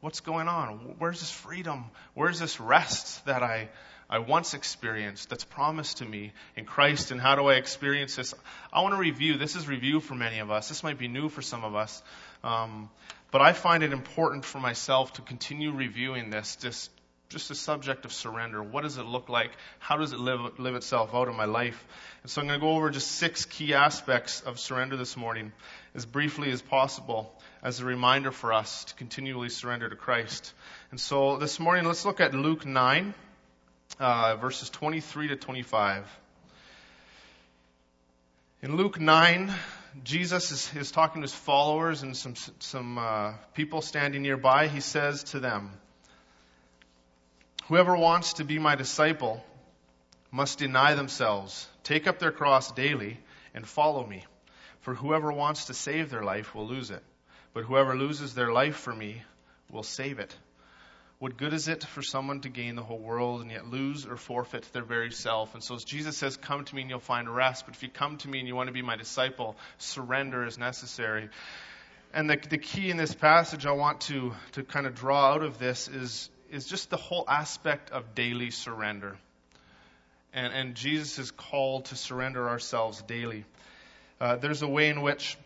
what's 0.00 0.18
going 0.18 0.48
on? 0.48 0.96
Where's 0.98 1.20
this 1.20 1.30
freedom? 1.30 1.84
Where's 2.14 2.40
this 2.40 2.58
rest 2.58 3.24
that 3.26 3.44
I, 3.44 3.68
I 4.10 4.18
once 4.18 4.54
experienced 4.54 5.30
that's 5.30 5.44
promised 5.44 5.98
to 5.98 6.04
me 6.04 6.32
in 6.56 6.64
Christ, 6.64 7.12
and 7.12 7.20
how 7.20 7.36
do 7.36 7.46
I 7.46 7.54
experience 7.54 8.16
this? 8.16 8.34
I 8.72 8.82
want 8.82 8.94
to 8.94 8.98
review. 8.98 9.38
This 9.38 9.54
is 9.54 9.68
review 9.68 10.00
for 10.00 10.16
many 10.16 10.40
of 10.40 10.50
us. 10.50 10.68
This 10.68 10.82
might 10.82 10.98
be 10.98 11.06
new 11.06 11.28
for 11.28 11.42
some 11.42 11.62
of 11.62 11.76
us. 11.76 12.02
Um, 12.42 12.90
but 13.30 13.40
I 13.40 13.52
find 13.52 13.84
it 13.84 13.92
important 13.92 14.44
for 14.44 14.58
myself 14.58 15.12
to 15.12 15.22
continue 15.22 15.70
reviewing 15.70 16.30
this, 16.30 16.56
just, 16.56 16.90
just 17.30 17.48
the 17.48 17.54
subject 17.54 18.04
of 18.04 18.12
surrender. 18.12 18.62
What 18.62 18.82
does 18.82 18.98
it 18.98 19.06
look 19.06 19.28
like? 19.28 19.52
How 19.78 19.96
does 19.96 20.12
it 20.12 20.18
live, 20.18 20.58
live 20.58 20.74
itself 20.74 21.14
out 21.14 21.28
in 21.28 21.36
my 21.36 21.46
life? 21.46 21.82
And 22.22 22.30
so 22.30 22.40
I'm 22.42 22.48
going 22.48 22.60
to 22.60 22.64
go 22.64 22.72
over 22.72 22.90
just 22.90 23.12
six 23.12 23.44
key 23.44 23.72
aspects 23.72 24.42
of 24.42 24.60
surrender 24.60 24.96
this 24.96 25.16
morning, 25.16 25.52
as 25.94 26.04
briefly 26.04 26.50
as 26.50 26.60
possible, 26.60 27.32
as 27.62 27.80
a 27.80 27.84
reminder 27.84 28.32
for 28.32 28.52
us 28.52 28.84
to 28.84 28.94
continually 28.96 29.48
surrender 29.48 29.88
to 29.88 29.96
Christ. 29.96 30.52
And 30.90 31.00
so 31.00 31.38
this 31.38 31.58
morning, 31.58 31.84
let's 31.84 32.04
look 32.04 32.20
at 32.20 32.34
Luke 32.34 32.66
9 32.66 33.14
uh, 33.98 34.36
verses 34.36 34.70
23 34.70 35.28
to 35.28 35.36
25. 35.36 36.06
In 38.62 38.76
Luke 38.76 39.00
9, 39.00 39.52
Jesus 40.04 40.50
is, 40.50 40.70
is 40.76 40.90
talking 40.90 41.22
to 41.22 41.24
his 41.24 41.34
followers 41.34 42.02
and 42.02 42.16
some, 42.16 42.34
some 42.58 42.98
uh, 42.98 43.32
people 43.54 43.82
standing 43.82 44.22
nearby. 44.22 44.68
He 44.68 44.80
says 44.80 45.24
to 45.24 45.40
them, 45.40 45.70
Whoever 47.70 47.96
wants 47.96 48.32
to 48.32 48.44
be 48.44 48.58
my 48.58 48.74
disciple 48.74 49.44
must 50.32 50.58
deny 50.58 50.94
themselves, 50.94 51.68
take 51.84 52.08
up 52.08 52.18
their 52.18 52.32
cross 52.32 52.72
daily, 52.72 53.20
and 53.54 53.64
follow 53.64 54.04
me. 54.04 54.24
For 54.80 54.92
whoever 54.92 55.30
wants 55.30 55.66
to 55.66 55.74
save 55.74 56.10
their 56.10 56.24
life 56.24 56.52
will 56.52 56.66
lose 56.66 56.90
it, 56.90 57.00
but 57.54 57.62
whoever 57.62 57.96
loses 57.96 58.34
their 58.34 58.50
life 58.50 58.74
for 58.74 58.92
me 58.92 59.22
will 59.70 59.84
save 59.84 60.18
it. 60.18 60.36
What 61.20 61.36
good 61.36 61.52
is 61.52 61.68
it 61.68 61.84
for 61.84 62.02
someone 62.02 62.40
to 62.40 62.48
gain 62.48 62.74
the 62.74 62.82
whole 62.82 62.98
world 62.98 63.40
and 63.40 63.52
yet 63.52 63.68
lose 63.68 64.04
or 64.04 64.16
forfeit 64.16 64.68
their 64.72 64.82
very 64.82 65.12
self? 65.12 65.54
And 65.54 65.62
so 65.62 65.76
as 65.76 65.84
Jesus 65.84 66.16
says, 66.16 66.36
Come 66.36 66.64
to 66.64 66.74
me 66.74 66.80
and 66.80 66.90
you'll 66.90 66.98
find 66.98 67.32
rest. 67.32 67.66
But 67.66 67.76
if 67.76 67.84
you 67.84 67.88
come 67.88 68.16
to 68.16 68.28
me 68.28 68.40
and 68.40 68.48
you 68.48 68.56
want 68.56 68.66
to 68.66 68.72
be 68.72 68.82
my 68.82 68.96
disciple, 68.96 69.54
surrender 69.78 70.44
is 70.44 70.58
necessary. 70.58 71.28
And 72.12 72.28
the, 72.28 72.36
the 72.36 72.58
key 72.58 72.90
in 72.90 72.96
this 72.96 73.14
passage 73.14 73.64
I 73.64 73.70
want 73.70 74.00
to, 74.02 74.34
to 74.52 74.64
kind 74.64 74.88
of 74.88 74.96
draw 74.96 75.34
out 75.34 75.44
of 75.44 75.60
this 75.60 75.86
is, 75.86 76.30
is 76.50 76.66
just 76.66 76.90
the 76.90 76.96
whole 76.96 77.24
aspect 77.28 77.90
of 77.90 78.14
daily 78.14 78.50
surrender. 78.50 79.16
And, 80.32 80.52
and 80.52 80.74
Jesus 80.74 81.18
is 81.18 81.30
called 81.30 81.86
to 81.86 81.96
surrender 81.96 82.48
ourselves 82.48 83.02
daily. 83.02 83.44
Uh, 84.20 84.36
there's 84.36 84.62
a 84.62 84.68
way 84.68 84.88
in 84.88 85.02
which 85.02 85.36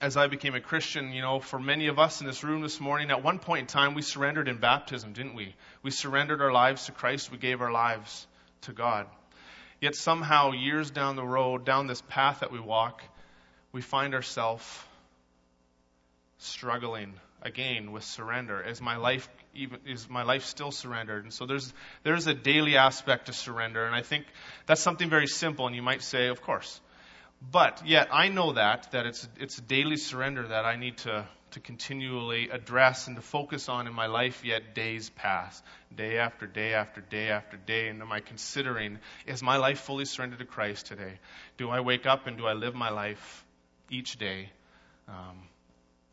as 0.00 0.16
I 0.16 0.26
became 0.26 0.54
a 0.54 0.60
Christian, 0.60 1.12
you 1.12 1.22
know, 1.22 1.40
for 1.40 1.58
many 1.58 1.86
of 1.86 1.98
us 1.98 2.20
in 2.20 2.26
this 2.26 2.44
room 2.44 2.62
this 2.62 2.80
morning, 2.80 3.10
at 3.10 3.22
one 3.22 3.38
point 3.38 3.60
in 3.60 3.66
time, 3.66 3.94
we 3.94 4.02
surrendered 4.02 4.48
in 4.48 4.58
baptism, 4.58 5.12
didn't 5.12 5.34
we? 5.34 5.54
We 5.82 5.90
surrendered 5.90 6.42
our 6.42 6.52
lives 6.52 6.86
to 6.86 6.92
Christ. 6.92 7.30
We 7.30 7.38
gave 7.38 7.62
our 7.62 7.70
lives 7.70 8.26
to 8.62 8.72
God. 8.72 9.06
Yet 9.80 9.94
somehow, 9.94 10.52
years 10.52 10.90
down 10.90 11.16
the 11.16 11.24
road, 11.24 11.64
down 11.64 11.86
this 11.86 12.02
path 12.02 12.40
that 12.40 12.52
we 12.52 12.60
walk, 12.60 13.02
we 13.72 13.82
find 13.82 14.14
ourselves 14.14 14.64
struggling 16.64 17.12
again 17.42 17.92
with 17.92 18.02
surrender. 18.02 18.62
Is 18.62 18.80
my 18.80 18.96
life 18.96 19.28
even 19.54 19.80
is 19.86 20.08
my 20.08 20.22
life 20.22 20.44
still 20.44 20.70
surrendered? 20.70 21.24
And 21.24 21.32
so 21.32 21.44
there's 21.44 21.74
there's 22.04 22.26
a 22.26 22.32
daily 22.32 22.78
aspect 22.78 23.26
to 23.26 23.34
surrender, 23.34 23.84
and 23.84 23.94
I 23.94 24.00
think 24.00 24.24
that's 24.64 24.80
something 24.80 25.10
very 25.10 25.26
simple. 25.26 25.66
And 25.66 25.76
you 25.76 25.82
might 25.82 26.00
say, 26.00 26.28
of 26.28 26.40
course, 26.40 26.80
but 27.52 27.82
yet 27.86 28.08
I 28.10 28.28
know 28.28 28.54
that, 28.54 28.92
that 28.92 29.04
it's, 29.04 29.28
it's 29.38 29.58
a 29.58 29.60
daily 29.60 29.98
surrender 29.98 30.48
that 30.48 30.64
I 30.64 30.76
need 30.76 30.96
to, 30.98 31.26
to 31.50 31.60
continually 31.60 32.48
address 32.48 33.08
and 33.08 33.16
to 33.16 33.22
focus 33.22 33.68
on 33.68 33.86
in 33.86 33.92
my 33.92 34.06
life, 34.06 34.42
yet 34.42 34.74
days 34.74 35.10
pass. 35.10 35.62
Day 35.94 36.16
after 36.16 36.46
day 36.46 36.72
after 36.72 37.02
day 37.02 37.28
after 37.28 37.58
day. 37.58 37.88
And 37.88 38.00
am 38.00 38.10
I 38.10 38.20
considering, 38.20 38.98
is 39.26 39.42
my 39.42 39.58
life 39.58 39.80
fully 39.80 40.06
surrendered 40.06 40.38
to 40.38 40.46
Christ 40.46 40.86
today? 40.86 41.18
Do 41.58 41.68
I 41.68 41.80
wake 41.80 42.06
up 42.06 42.26
and 42.26 42.38
do 42.38 42.46
I 42.46 42.54
live 42.54 42.74
my 42.74 42.90
life 42.90 43.44
each 43.90 44.16
day 44.16 44.48
um, 45.08 45.36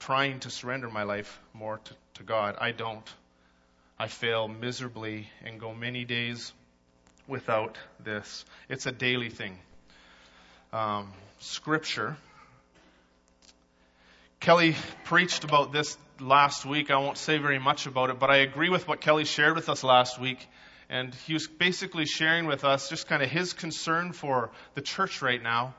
trying 0.01 0.39
to 0.39 0.49
surrender 0.49 0.89
my 0.89 1.03
life 1.03 1.39
more 1.53 1.79
to, 1.83 1.93
to 2.15 2.23
God. 2.23 2.55
I 2.59 2.71
don't. 2.71 3.07
I 3.99 4.07
fail 4.07 4.47
miserably 4.47 5.29
and 5.45 5.59
go 5.59 5.75
many 5.75 6.05
days 6.05 6.53
without 7.27 7.77
this. 8.03 8.43
It's 8.67 8.87
a 8.87 8.91
daily 8.91 9.29
thing. 9.29 9.59
Um, 10.73 11.11
scripture. 11.37 12.17
Kelly 14.39 14.75
preached 15.03 15.43
about 15.43 15.71
this 15.71 15.95
last 16.19 16.65
week. 16.65 16.89
I 16.89 16.97
won't 16.97 17.19
say 17.19 17.37
very 17.37 17.59
much 17.59 17.85
about 17.85 18.09
it, 18.09 18.17
but 18.17 18.31
I 18.31 18.37
agree 18.37 18.69
with 18.69 18.87
what 18.87 19.01
Kelly 19.01 19.25
shared 19.25 19.55
with 19.55 19.69
us 19.69 19.83
last 19.83 20.19
week. 20.19 20.47
And 20.89 21.13
he 21.27 21.33
was 21.33 21.47
basically 21.47 22.07
sharing 22.07 22.47
with 22.47 22.65
us 22.65 22.89
just 22.89 23.07
kind 23.07 23.21
of 23.21 23.29
his 23.29 23.53
concern 23.53 24.13
for 24.13 24.49
the 24.73 24.81
church 24.81 25.21
right 25.21 25.41
now. 25.41 25.75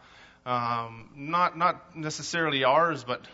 Um, 0.46 1.08
not, 1.16 1.58
not 1.58 1.96
necessarily 1.96 2.62
ours, 2.62 3.02
but 3.02 3.26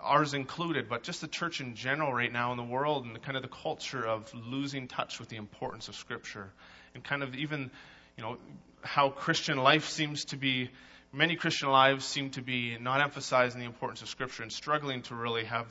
ours 0.00 0.34
included, 0.34 0.88
but 0.88 1.02
just 1.02 1.20
the 1.20 1.28
church 1.28 1.60
in 1.60 1.74
general 1.74 2.12
right 2.12 2.32
now 2.32 2.50
in 2.52 2.56
the 2.56 2.64
world 2.64 3.04
and 3.04 3.14
the 3.14 3.18
kind 3.18 3.36
of 3.36 3.42
the 3.42 3.48
culture 3.48 4.06
of 4.06 4.32
losing 4.34 4.88
touch 4.88 5.18
with 5.18 5.28
the 5.28 5.36
importance 5.36 5.88
of 5.88 5.96
Scripture, 5.96 6.50
and 6.94 7.02
kind 7.02 7.22
of 7.22 7.34
even, 7.34 7.70
you 8.16 8.22
know, 8.22 8.38
how 8.82 9.08
Christian 9.08 9.58
life 9.58 9.88
seems 9.88 10.26
to 10.26 10.36
be. 10.36 10.70
Many 11.12 11.36
Christian 11.36 11.70
lives 11.70 12.04
seem 12.04 12.30
to 12.30 12.42
be 12.42 12.76
not 12.78 13.00
emphasizing 13.00 13.60
the 13.60 13.66
importance 13.66 14.02
of 14.02 14.08
Scripture 14.08 14.42
and 14.42 14.52
struggling 14.52 15.02
to 15.02 15.14
really 15.14 15.44
have 15.44 15.66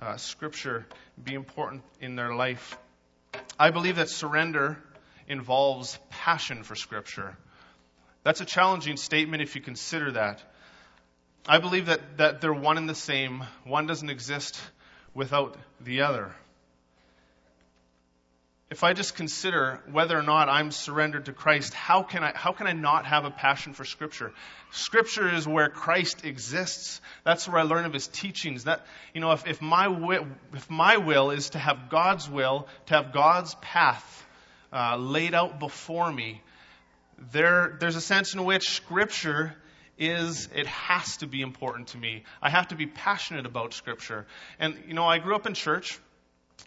uh, 0.00 0.16
Scripture 0.16 0.86
be 1.22 1.34
important 1.34 1.82
in 2.00 2.16
their 2.16 2.34
life. 2.34 2.78
I 3.58 3.70
believe 3.70 3.96
that 3.96 4.08
surrender 4.08 4.78
involves 5.28 5.98
passion 6.10 6.62
for 6.62 6.74
Scripture. 6.74 7.36
That's 8.22 8.40
a 8.40 8.44
challenging 8.44 8.96
statement 8.96 9.42
if 9.42 9.54
you 9.54 9.60
consider 9.60 10.12
that. 10.12 10.42
I 11.48 11.58
believe 11.58 11.86
that, 11.86 12.00
that 12.16 12.40
they're 12.40 12.52
one 12.52 12.76
and 12.76 12.88
the 12.88 12.94
same. 12.94 13.44
One 13.64 13.86
doesn't 13.86 14.10
exist 14.10 14.60
without 15.14 15.56
the 15.80 16.02
other. 16.02 16.34
If 18.68 18.82
I 18.82 18.94
just 18.94 19.14
consider 19.14 19.80
whether 19.92 20.18
or 20.18 20.24
not 20.24 20.48
I'm 20.48 20.72
surrendered 20.72 21.26
to 21.26 21.32
Christ, 21.32 21.72
how 21.72 22.02
can 22.02 22.24
I, 22.24 22.32
how 22.34 22.50
can 22.50 22.66
I 22.66 22.72
not 22.72 23.06
have 23.06 23.24
a 23.24 23.30
passion 23.30 23.74
for 23.74 23.84
Scripture? 23.84 24.32
Scripture 24.72 25.32
is 25.32 25.46
where 25.46 25.68
Christ 25.68 26.24
exists. 26.24 27.00
That's 27.22 27.48
where 27.48 27.60
I 27.60 27.62
learn 27.62 27.84
of 27.84 27.92
His 27.92 28.08
teachings. 28.08 28.64
That, 28.64 28.84
you 29.14 29.20
know, 29.20 29.30
if, 29.30 29.46
if 29.46 29.62
my 29.62 29.86
will, 29.86 30.26
if 30.52 30.68
my 30.68 30.96
will 30.96 31.30
is 31.30 31.50
to 31.50 31.60
have 31.60 31.88
God's 31.90 32.28
will, 32.28 32.66
to 32.86 32.94
have 32.94 33.12
God's 33.12 33.54
path 33.56 34.26
uh, 34.72 34.96
laid 34.96 35.32
out 35.32 35.60
before 35.60 36.12
me, 36.12 36.42
there, 37.30 37.76
there's 37.78 37.96
a 37.96 38.00
sense 38.00 38.34
in 38.34 38.44
which 38.44 38.68
Scripture 38.70 39.54
is 39.98 40.48
it 40.54 40.66
has 40.66 41.18
to 41.18 41.26
be 41.26 41.40
important 41.40 41.88
to 41.88 41.98
me. 41.98 42.24
I 42.42 42.50
have 42.50 42.68
to 42.68 42.74
be 42.74 42.86
passionate 42.86 43.46
about 43.46 43.72
Scripture. 43.72 44.26
And, 44.58 44.76
you 44.86 44.94
know, 44.94 45.06
I 45.06 45.18
grew 45.18 45.34
up 45.34 45.46
in 45.46 45.54
church, 45.54 45.98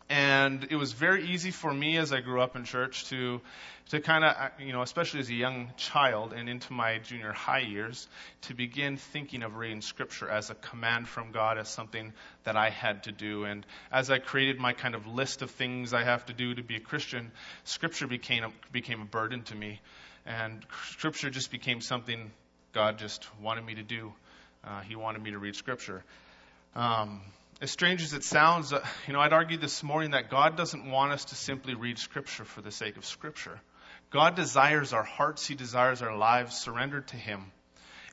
and 0.09 0.67
it 0.69 0.75
was 0.75 0.93
very 0.93 1.27
easy 1.29 1.51
for 1.51 1.71
me 1.71 1.97
as 1.97 2.11
I 2.11 2.21
grew 2.21 2.41
up 2.41 2.55
in 2.55 2.63
church 2.63 3.05
to, 3.09 3.41
to 3.89 3.99
kind 3.99 4.23
of, 4.23 4.35
uh, 4.35 4.49
you 4.59 4.73
know, 4.73 4.81
especially 4.81 5.19
as 5.19 5.29
a 5.29 5.33
young 5.33 5.71
child 5.77 6.33
and 6.33 6.49
into 6.49 6.73
my 6.73 6.97
junior 6.99 7.31
high 7.31 7.61
years, 7.61 8.07
to 8.43 8.55
begin 8.55 8.97
thinking 8.97 9.43
of 9.43 9.55
reading 9.55 9.81
Scripture 9.81 10.29
as 10.29 10.49
a 10.49 10.55
command 10.55 11.07
from 11.07 11.31
God, 11.31 11.57
as 11.57 11.69
something 11.69 12.13
that 12.43 12.55
I 12.55 12.69
had 12.69 13.03
to 13.03 13.11
do. 13.11 13.45
And 13.45 13.65
as 13.91 14.09
I 14.09 14.17
created 14.17 14.59
my 14.59 14.73
kind 14.73 14.95
of 14.95 15.05
list 15.05 15.41
of 15.43 15.51
things 15.51 15.93
I 15.93 16.03
have 16.03 16.25
to 16.27 16.33
do 16.33 16.55
to 16.55 16.63
be 16.63 16.75
a 16.75 16.79
Christian, 16.79 17.31
Scripture 17.63 18.07
became 18.07 18.51
became 18.71 19.01
a 19.01 19.05
burden 19.05 19.43
to 19.43 19.55
me. 19.55 19.81
And 20.25 20.65
Scripture 20.91 21.29
just 21.29 21.51
became 21.51 21.81
something 21.81 22.31
God 22.73 22.99
just 22.99 23.27
wanted 23.41 23.65
me 23.65 23.75
to 23.75 23.83
do. 23.83 24.13
Uh, 24.63 24.81
he 24.81 24.95
wanted 24.95 25.23
me 25.23 25.31
to 25.31 25.39
read 25.39 25.55
Scripture. 25.55 26.03
Um, 26.75 27.21
as 27.61 27.71
strange 27.71 28.03
as 28.03 28.13
it 28.13 28.23
sounds, 28.23 28.71
uh, 28.71 28.85
you 29.07 29.13
know, 29.13 29.19
I'd 29.19 29.33
argue 29.33 29.57
this 29.57 29.81
morning 29.81 30.11
that 30.11 30.29
God 30.29 30.55
doesn't 30.55 30.89
want 30.89 31.11
us 31.11 31.25
to 31.25 31.35
simply 31.35 31.73
read 31.73 31.97
Scripture 31.97 32.45
for 32.45 32.61
the 32.61 32.71
sake 32.71 32.97
of 32.97 33.05
Scripture. 33.05 33.59
God 34.11 34.35
desires 34.35 34.93
our 34.93 35.03
hearts, 35.03 35.47
He 35.47 35.55
desires 35.55 36.01
our 36.01 36.15
lives 36.15 36.57
surrendered 36.57 37.07
to 37.07 37.15
Him. 37.15 37.51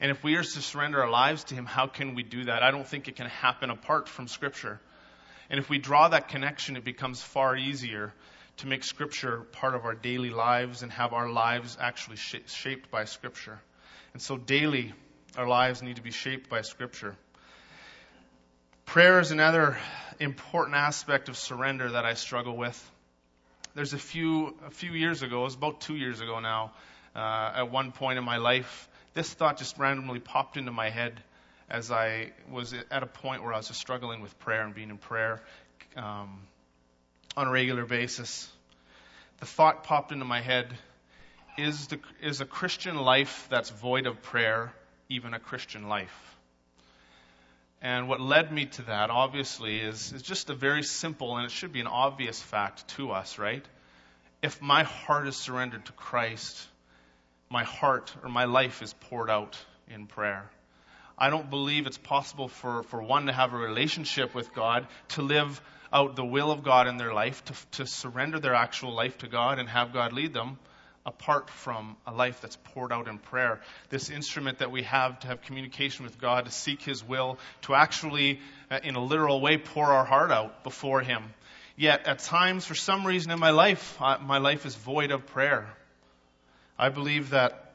And 0.01 0.11
if 0.11 0.23
we 0.25 0.37
are 0.37 0.43
to 0.43 0.63
surrender 0.63 1.03
our 1.03 1.11
lives 1.11 1.45
to 1.45 1.55
Him, 1.55 1.67
how 1.67 1.87
can 1.87 2.15
we 2.15 2.23
do 2.23 2.45
that? 2.45 2.63
I 2.63 2.71
don't 2.71 2.87
think 2.87 3.09
it 3.09 3.17
can 3.17 3.29
happen 3.29 3.71
apart 3.71 4.09
from 4.09 4.27
Scripture. 4.27 4.81
And 5.51 5.61
if 5.61 5.69
we 5.69 5.79
draw 5.79 6.09
that 6.09 6.29
connection, 6.29 6.77
it 6.77 6.85
becomes 6.85 7.23
far 7.23 7.57
easier 7.57 8.13
to 8.59 8.67
make 8.67 8.85
Scripture 8.85 9.41
part 9.53 9.75
of 9.75 9.85
our 9.85 9.95
daily 9.95 10.31
lives 10.31 10.83
and 10.83 10.91
have 10.93 11.13
our 11.13 11.31
lives 11.31 11.77
actually 11.81 12.17
sh- 12.17 12.37
shaped 12.47 12.91
by 12.91 13.05
Scripture. 13.05 13.61
And 14.17 14.23
so 14.23 14.39
daily, 14.39 14.95
our 15.37 15.47
lives 15.47 15.83
need 15.83 15.97
to 15.97 16.03
be 16.03 16.11
shaped 16.11 16.49
by 16.49 16.63
Scripture. 16.63 17.15
Prayer 18.87 19.21
is 19.21 19.31
another 19.31 19.77
important 20.19 20.75
aspect 20.75 21.29
of 21.29 21.37
surrender 21.37 21.91
that 21.91 22.07
I 22.07 22.15
struggle 22.15 22.57
with. 22.57 22.91
There's 23.75 23.93
a 23.93 23.99
few 23.99 24.57
a 24.67 24.71
few 24.71 24.93
years 24.93 25.21
ago, 25.21 25.41
it 25.41 25.45
was 25.45 25.55
about 25.55 25.83
two 25.83 25.97
years 25.97 26.23
ago 26.23 26.41
now. 26.41 26.73
Uh, 27.15 27.53
at 27.57 27.71
one 27.71 27.93
point 27.93 28.17
in 28.17 28.25
my 28.25 28.39
life, 28.39 28.89
this 29.13 29.31
thought 29.35 29.59
just 29.59 29.77
randomly 29.77 30.19
popped 30.19 30.57
into 30.57 30.73
my 30.73 30.89
head 30.89 31.23
as 31.69 31.91
I 31.91 32.33
was 32.51 32.73
at 32.91 33.03
a 33.03 33.07
point 33.07 33.43
where 33.43 33.53
I 33.53 33.59
was 33.59 33.69
just 33.69 33.81
struggling 33.81 34.23
with 34.23 34.39
prayer 34.39 34.63
and 34.65 34.75
being 34.75 34.89
in 34.89 34.97
prayer 34.97 35.43
um, 35.95 36.41
on 37.37 37.49
a 37.49 37.51
regular 37.51 37.85
basis. 37.85 38.51
The 39.41 39.47
thought 39.47 39.85
popped 39.85 40.11
into 40.11 40.25
my 40.25 40.41
head 40.41 40.73
is, 41.59 41.89
the, 41.89 41.99
is 42.23 42.41
a 42.41 42.45
Christian 42.45 42.97
life 42.97 43.47
that's 43.51 43.71
void 43.71 44.07
of 44.07 44.23
prayer 44.23 44.73
even 45.09 45.35
a 45.35 45.39
Christian 45.39 45.89
life? 45.89 46.37
And 47.83 48.09
what 48.09 48.21
led 48.21 48.53
me 48.53 48.67
to 48.67 48.83
that, 48.83 49.11
obviously, 49.11 49.79
is, 49.79 50.13
is 50.13 50.23
just 50.23 50.51
a 50.51 50.55
very 50.55 50.83
simple, 50.83 51.37
and 51.37 51.45
it 51.45 51.51
should 51.51 51.73
be 51.73 51.81
an 51.81 51.87
obvious 51.87 52.41
fact 52.41 52.89
to 52.97 53.13
us, 53.13 53.39
right? 53.39 53.65
If 54.43 54.61
my 54.63 54.83
heart 54.83 55.29
is 55.29 55.37
surrendered 55.37 55.85
to 55.87 55.93
Christ, 55.93 56.67
my 57.51 57.65
heart 57.65 58.15
or 58.23 58.29
my 58.29 58.45
life 58.45 58.83
is 58.83 58.93
poured 58.93 59.31
out 59.31 59.59
in 59.89 60.07
prayer. 60.07 60.51
I 61.19 61.31
don't 61.31 61.49
believe 61.49 61.87
it's 61.87 61.99
possible 61.99 62.49
for, 62.49 62.83
for 62.85 63.03
one 63.03 63.27
to 63.27 63.33
have 63.33 63.53
a 63.53 63.57
relationship 63.57 64.35
with 64.35 64.53
God, 64.55 64.87
to 65.11 65.23
live 65.23 65.61
out 65.93 66.17
the 66.17 66.25
will 66.25 66.51
of 66.51 66.63
God 66.63 66.89
in 66.89 66.97
their 66.97 67.15
life, 67.15 67.45
to, 67.45 67.55
to 67.73 67.87
surrender 67.87 68.39
their 68.39 68.55
actual 68.55 68.95
life 68.95 69.19
to 69.19 69.29
God 69.29 69.59
and 69.59 69.69
have 69.69 69.93
God 69.93 70.13
lead 70.13 70.35
them, 70.35 70.59
apart 71.07 71.49
from 71.49 71.97
a 72.05 72.13
life 72.13 72.41
that's 72.41 72.57
poured 72.57 72.93
out 72.93 73.07
in 73.07 73.19
prayer. 73.19 73.61
This 73.89 74.11
instrument 74.11 74.59
that 74.59 74.73
we 74.73 74.83
have 74.83 75.21
to 75.21 75.29
have 75.29 75.41
communication 75.43 76.05
with 76.05 76.21
God, 76.21 76.45
to 76.47 76.51
seek 76.51 76.83
His 76.83 77.03
will, 77.03 77.39
to 77.63 77.75
actually, 77.75 78.41
uh, 78.71 78.81
in 78.83 78.97
a 78.97 79.03
literal 79.03 79.41
way, 79.41 79.57
pour 79.57 79.87
our 79.87 80.05
heart 80.05 80.33
out 80.33 80.65
before 80.65 81.01
Him. 81.01 81.23
Yet, 81.77 82.07
at 82.07 82.19
times, 82.19 82.67
for 82.67 82.75
some 82.75 83.07
reason 83.07 83.31
in 83.31 83.39
my 83.39 83.51
life, 83.51 83.99
my 84.01 84.39
life 84.39 84.67
is 84.67 84.75
void 84.75 85.13
of 85.13 85.27
prayer. 85.27 85.69
I 86.79 86.89
believe 86.89 87.31
that 87.31 87.75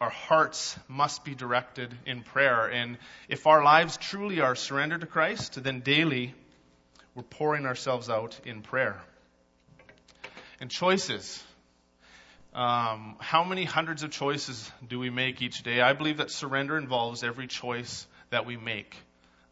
our 0.00 0.10
hearts 0.10 0.76
must 0.88 1.24
be 1.24 1.34
directed 1.34 1.96
in 2.04 2.22
prayer. 2.22 2.66
And 2.66 2.98
if 3.28 3.46
our 3.46 3.62
lives 3.62 3.96
truly 3.96 4.40
are 4.40 4.56
surrendered 4.56 5.00
to 5.00 5.06
Christ, 5.06 5.62
then 5.62 5.80
daily 5.80 6.34
we're 7.14 7.22
pouring 7.22 7.66
ourselves 7.66 8.10
out 8.10 8.38
in 8.44 8.62
prayer. 8.62 9.00
And 10.60 10.70
choices. 10.70 11.42
Um, 12.54 13.16
how 13.18 13.44
many 13.44 13.64
hundreds 13.64 14.02
of 14.02 14.10
choices 14.10 14.70
do 14.86 14.98
we 14.98 15.08
make 15.08 15.40
each 15.40 15.62
day? 15.62 15.80
I 15.80 15.94
believe 15.94 16.18
that 16.18 16.30
surrender 16.30 16.76
involves 16.76 17.24
every 17.24 17.46
choice 17.46 18.06
that 18.28 18.44
we 18.44 18.58
make 18.58 18.94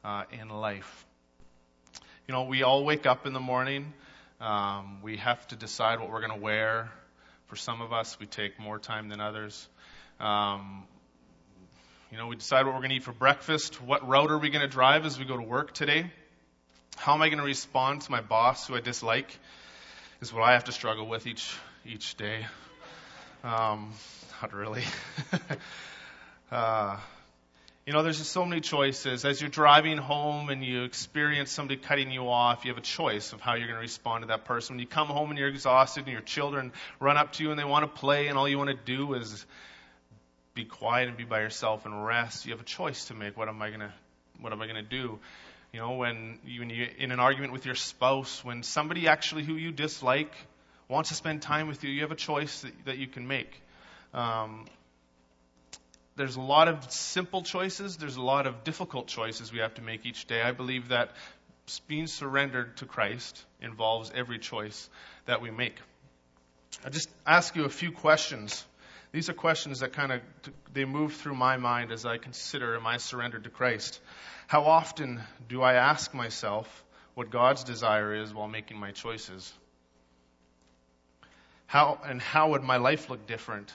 uh, 0.04 0.24
in 0.38 0.50
life. 0.50 1.06
You 2.28 2.34
know, 2.34 2.44
we 2.44 2.62
all 2.62 2.84
wake 2.84 3.06
up 3.06 3.26
in 3.26 3.32
the 3.32 3.40
morning. 3.40 3.94
Um, 4.38 5.00
we 5.02 5.16
have 5.16 5.46
to 5.48 5.56
decide 5.56 5.98
what 5.98 6.10
we're 6.10 6.20
going 6.20 6.38
to 6.38 6.44
wear. 6.44 6.90
For 7.46 7.56
some 7.56 7.80
of 7.80 7.90
us, 7.94 8.18
we 8.20 8.26
take 8.26 8.60
more 8.60 8.78
time 8.78 9.08
than 9.08 9.18
others. 9.18 9.66
Um, 10.20 10.84
you 12.12 12.18
know, 12.18 12.26
we 12.26 12.36
decide 12.36 12.66
what 12.66 12.74
we're 12.74 12.80
going 12.80 12.90
to 12.90 12.96
eat 12.96 13.02
for 13.02 13.12
breakfast. 13.12 13.80
What 13.80 14.06
route 14.06 14.30
are 14.30 14.38
we 14.38 14.50
going 14.50 14.60
to 14.60 14.68
drive 14.68 15.06
as 15.06 15.18
we 15.18 15.24
go 15.24 15.38
to 15.38 15.42
work 15.42 15.72
today? 15.72 16.10
How 16.96 17.14
am 17.14 17.22
I 17.22 17.28
going 17.28 17.38
to 17.38 17.44
respond 17.44 18.02
to 18.02 18.10
my 18.10 18.20
boss 18.20 18.66
who 18.66 18.76
I 18.76 18.80
dislike? 18.80 19.38
Is 20.20 20.34
what 20.34 20.42
I 20.42 20.52
have 20.52 20.64
to 20.64 20.72
struggle 20.72 21.08
with 21.08 21.26
each 21.26 21.56
each 21.86 22.14
day. 22.18 22.44
Um, 23.42 23.92
not 24.42 24.53
really. 24.53 24.85
uh, 26.53 26.98
you 27.87 27.94
know, 27.94 28.03
there's 28.03 28.18
just 28.18 28.33
so 28.33 28.44
many 28.44 28.61
choices. 28.61 29.24
As 29.24 29.40
you're 29.40 29.48
driving 29.48 29.96
home 29.96 30.50
and 30.50 30.62
you 30.62 30.85
experience 30.85 31.50
somebody 31.50 31.81
cutting 31.81 32.11
you 32.11 32.29
off, 32.29 32.64
you 32.64 32.70
have 32.70 32.79
a 32.79 32.83
choice 32.83 33.33
of 33.33 33.40
how 33.40 33.55
you're 33.55 33.66
going 33.66 33.79
to 33.79 33.81
respond 33.81 34.22
to 34.22 34.29
that 34.29 34.44
person. 34.44 34.74
When 34.74 34.81
you 34.81 34.87
come 34.87 35.09
home 35.09 35.31
and 35.31 35.38
you're 35.38 35.48
exhausted 35.48 36.05
and 36.05 36.12
your 36.12 36.20
children 36.20 36.72
run 37.00 37.16
up 37.16 37.33
to 37.35 37.42
you 37.42 37.50
and 37.50 37.59
they 37.59 37.64
want 37.64 37.83
to 37.83 38.00
play 38.00 38.26
and 38.26 38.37
all 38.37 38.46
you 38.46 38.59
want 38.59 38.70
to 38.70 38.76
do 38.76 39.14
is 39.14 39.46
be 40.55 40.64
quiet 40.64 41.09
and 41.09 41.16
be 41.16 41.24
by 41.24 41.40
yourself 41.40 41.87
and 41.87 42.05
rest, 42.05 42.44
you 42.44 42.53
have 42.53 42.61
a 42.61 42.64
choice 42.64 43.07
to 43.07 43.14
make. 43.14 43.38
What 43.38 43.48
am 43.48 43.62
I 43.62 43.68
going 43.68 43.81
to, 43.81 43.92
what 44.38 44.53
am 44.53 44.61
I 44.61 44.66
going 44.66 44.85
to 44.85 44.88
do? 44.88 45.18
You 45.72 45.81
know, 45.81 45.92
when 45.92 46.38
you, 46.44 46.61
when 46.61 46.70
you 46.70 46.88
in 46.98 47.11
an 47.11 47.20
argument 47.20 47.55
with 47.55 47.64
your 47.64 47.76
spouse, 47.76 48.44
when 48.44 48.62
somebody 48.62 49.09
actually 49.09 49.44
who 49.44 49.55
you 49.55 49.72
dislike 49.72 50.35
wants 50.90 51.11
to 51.11 51.14
spend 51.14 51.40
time 51.40 51.68
with 51.68 51.85
you, 51.85 51.90
you 51.90 52.03
have 52.03 52.11
a 52.11 52.16
choice 52.16 52.62
that, 52.62 52.72
that 52.85 52.98
you 52.98 53.07
can 53.07 53.26
make. 53.26 53.62
Um, 54.12 54.66
there's 56.16 56.37
a 56.37 56.40
lot 56.40 56.68
of 56.68 56.90
simple 56.90 57.42
choices, 57.42 57.96
there's 57.96 58.16
a 58.16 58.22
lot 58.22 58.46
of 58.46 58.64
difficult 58.64 59.07
choices 59.07 59.53
we 59.53 59.61
have 59.61 59.74
to 59.74 59.83
make 59.83 60.05
each 60.05 60.26
day. 60.26 60.42
I 60.42 60.53
believe 60.53 60.88
that 60.88 61.12
being 61.87 62.09
surrendered 62.09 62.76
to 62.79 62.85
Christ 62.85 63.44
involves 63.62 64.11
every 64.14 64.38
choice 64.38 64.90
that 65.26 65.40
we 65.40 65.50
make. 65.50 65.76
I 66.85 66.90
just 66.90 67.09
ask 67.26 67.55
you 67.55 67.64
a 67.64 67.70
few 67.70 67.92
questions. 67.92 68.64
These 69.12 69.29
are 69.29 69.35
questions 69.35 69.81
that 69.81 69.92
kind 69.92 70.12
of 70.12 70.20
they 70.72 70.85
move 70.85 71.14
through 71.14 71.35
my 71.35 71.57
mind 71.57 71.92
as 71.92 72.05
I 72.05 72.18
consider 72.18 72.76
am 72.76 72.87
I 72.87 72.96
surrendered 72.96 73.44
to 73.44 73.50
Christ? 73.50 74.00
How 74.46 74.64
often 74.64 75.20
do 75.48 75.62
I 75.62 75.74
ask 75.74 76.12
myself 76.14 76.85
what 77.14 77.31
God's 77.31 77.64
desire 77.64 78.14
is 78.14 78.35
while 78.35 78.48
making 78.48 78.79
my 78.79 78.90
choices? 78.90 79.53
How 81.70 82.00
and 82.04 82.20
how 82.20 82.50
would 82.50 82.64
my 82.64 82.78
life 82.78 83.11
look 83.11 83.28
different 83.28 83.72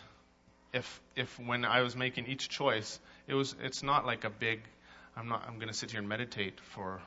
if 0.73 1.01
if 1.15 1.39
when 1.39 1.63
I 1.63 1.79
was 1.79 1.95
making 1.95 2.25
each 2.27 2.49
choice, 2.49 2.99
it 3.25 3.33
was 3.33 3.55
it's 3.63 3.83
not 3.83 4.05
like 4.05 4.25
a 4.25 4.29
big 4.29 4.59
I'm 5.15 5.29
not 5.29 5.45
I'm 5.47 5.55
going 5.55 5.69
to 5.69 5.73
sit 5.73 5.91
here 5.91 6.01
and 6.01 6.09
meditate 6.09 6.59
for 6.59 6.99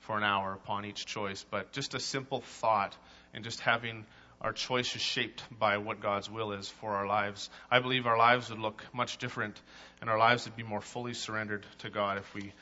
for 0.00 0.18
an 0.18 0.24
hour 0.24 0.54
upon 0.54 0.86
each 0.86 1.06
choice, 1.06 1.46
but 1.48 1.70
just 1.70 1.94
a 1.94 2.00
simple 2.00 2.40
thought 2.40 2.96
and 3.32 3.44
just 3.44 3.60
having 3.60 4.04
our 4.40 4.52
choices 4.52 5.00
shaped 5.00 5.40
by 5.56 5.78
what 5.78 6.00
God's 6.00 6.28
will 6.28 6.50
is 6.50 6.68
for 6.68 6.90
our 6.90 7.06
lives. 7.06 7.48
I 7.70 7.78
believe 7.78 8.04
our 8.08 8.18
lives 8.18 8.50
would 8.50 8.58
look 8.58 8.84
much 8.92 9.18
different 9.18 9.60
and 10.00 10.10
our 10.10 10.18
lives 10.18 10.46
would 10.46 10.56
be 10.56 10.64
more 10.64 10.80
fully 10.80 11.14
surrendered 11.14 11.64
to 11.78 11.90
God 11.90 12.18
if 12.18 12.34
we 12.34 12.52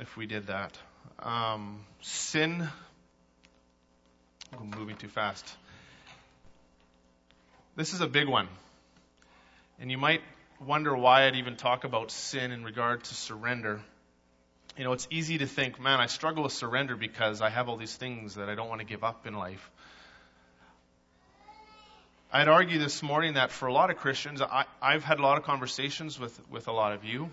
if 0.00 0.16
we 0.16 0.24
did 0.24 0.46
that. 0.46 0.78
Um, 1.18 1.84
sin 2.00 2.66
I'm 4.52 4.70
moving 4.70 4.96
too 4.96 5.08
fast. 5.08 5.44
This 7.74 7.92
is 7.92 8.00
a 8.00 8.06
big 8.06 8.28
one. 8.28 8.48
And 9.80 9.90
you 9.90 9.98
might 9.98 10.22
wonder 10.64 10.96
why 10.96 11.26
I'd 11.26 11.36
even 11.36 11.56
talk 11.56 11.84
about 11.84 12.10
sin 12.10 12.52
in 12.52 12.64
regard 12.64 13.04
to 13.04 13.14
surrender. 13.14 13.80
You 14.78 14.84
know, 14.84 14.92
it's 14.92 15.08
easy 15.10 15.38
to 15.38 15.46
think, 15.46 15.80
man, 15.80 16.00
I 16.00 16.06
struggle 16.06 16.44
with 16.44 16.52
surrender 16.52 16.96
because 16.96 17.40
I 17.40 17.50
have 17.50 17.68
all 17.68 17.76
these 17.76 17.94
things 17.94 18.36
that 18.36 18.48
I 18.48 18.54
don't 18.54 18.68
want 18.68 18.80
to 18.80 18.86
give 18.86 19.04
up 19.04 19.26
in 19.26 19.34
life. 19.34 19.70
I'd 22.32 22.48
argue 22.48 22.78
this 22.78 23.02
morning 23.02 23.34
that 23.34 23.50
for 23.50 23.66
a 23.66 23.72
lot 23.72 23.90
of 23.90 23.96
Christians, 23.96 24.42
I, 24.42 24.64
I've 24.80 25.04
had 25.04 25.18
a 25.18 25.22
lot 25.22 25.38
of 25.38 25.44
conversations 25.44 26.18
with, 26.18 26.38
with 26.50 26.68
a 26.68 26.72
lot 26.72 26.92
of 26.92 27.04
you. 27.04 27.30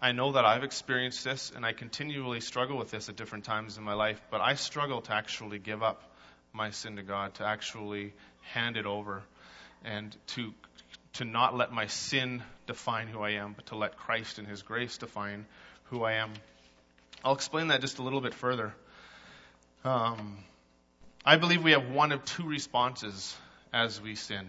I 0.00 0.12
know 0.12 0.32
that 0.32 0.44
I've 0.44 0.64
experienced 0.64 1.24
this, 1.24 1.52
and 1.54 1.64
I 1.64 1.72
continually 1.72 2.40
struggle 2.40 2.76
with 2.76 2.90
this 2.90 3.08
at 3.08 3.16
different 3.16 3.44
times 3.44 3.78
in 3.78 3.84
my 3.84 3.94
life, 3.94 4.20
but 4.30 4.40
I 4.40 4.54
struggle 4.54 5.00
to 5.02 5.14
actually 5.14 5.58
give 5.58 5.82
up 5.82 6.02
my 6.56 6.70
sin 6.70 6.96
to 6.96 7.02
God, 7.02 7.34
to 7.34 7.44
actually 7.44 8.12
hand 8.52 8.76
it 8.76 8.86
over, 8.86 9.22
and 9.84 10.16
to 10.28 10.52
to 11.14 11.24
not 11.24 11.56
let 11.56 11.72
my 11.72 11.86
sin 11.86 12.42
define 12.66 13.08
who 13.08 13.20
I 13.20 13.30
am, 13.30 13.54
but 13.54 13.66
to 13.66 13.76
let 13.76 13.96
Christ 13.96 14.38
and 14.38 14.46
His 14.46 14.62
grace 14.62 14.98
define 14.98 15.46
who 15.84 16.04
I 16.04 16.14
am. 16.14 16.30
I'll 17.24 17.34
explain 17.34 17.68
that 17.68 17.80
just 17.80 17.98
a 17.98 18.02
little 18.02 18.20
bit 18.20 18.34
further. 18.34 18.74
Um, 19.82 20.38
I 21.24 21.36
believe 21.36 21.62
we 21.64 21.72
have 21.72 21.88
one 21.90 22.12
of 22.12 22.24
two 22.24 22.46
responses 22.46 23.34
as 23.72 24.00
we 24.00 24.14
sin 24.14 24.48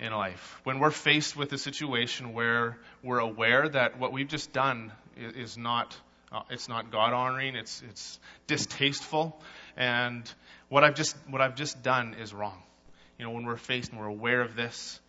in 0.00 0.12
life. 0.12 0.60
When 0.64 0.80
we're 0.80 0.90
faced 0.90 1.36
with 1.36 1.52
a 1.52 1.58
situation 1.58 2.32
where 2.32 2.76
we're 3.02 3.20
aware 3.20 3.68
that 3.68 3.98
what 3.98 4.12
we've 4.12 4.28
just 4.28 4.52
done 4.52 4.92
is 5.16 5.56
not 5.56 5.96
uh, 6.32 6.42
it's 6.50 6.68
not 6.68 6.90
God 6.90 7.12
honoring, 7.12 7.54
it's 7.54 7.82
it's 7.88 8.18
distasteful, 8.48 9.40
and 9.76 10.30
what 10.68 10.84
I've 10.84 10.94
just 10.94 11.16
what 11.28 11.40
I've 11.40 11.56
just 11.56 11.82
done 11.82 12.14
is 12.20 12.32
wrong. 12.32 12.60
You 13.18 13.24
know, 13.24 13.30
when 13.32 13.44
we're 13.44 13.56
faced 13.56 13.90
and 13.90 14.00
we're 14.00 14.06
aware 14.06 14.40
of 14.40 14.56
this, 14.56 15.00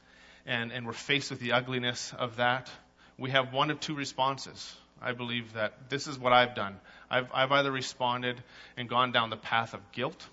and 0.46 0.72
and 0.72 0.86
we're 0.86 0.94
faced 0.94 1.32
with 1.32 1.40
the 1.40 1.54
ugliness 1.54 2.14
of 2.18 2.38
that, 2.38 2.70
we 3.18 3.32
have 3.32 3.54
one 3.54 3.72
of 3.72 3.80
two 3.80 3.96
responses. 3.96 4.76
I 5.02 5.12
believe 5.12 5.54
that 5.54 5.90
this 5.90 6.08
is 6.08 6.18
what 6.18 6.34
I've 6.34 6.56
done. 6.56 6.78
I've, 7.10 7.28
I've 7.34 7.52
either 7.52 7.72
responded 7.72 8.42
and 8.78 8.90
gone 8.90 9.12
down 9.12 9.30
the 9.30 9.38
path 9.38 9.74
of 9.74 9.92
guilt 9.92 10.26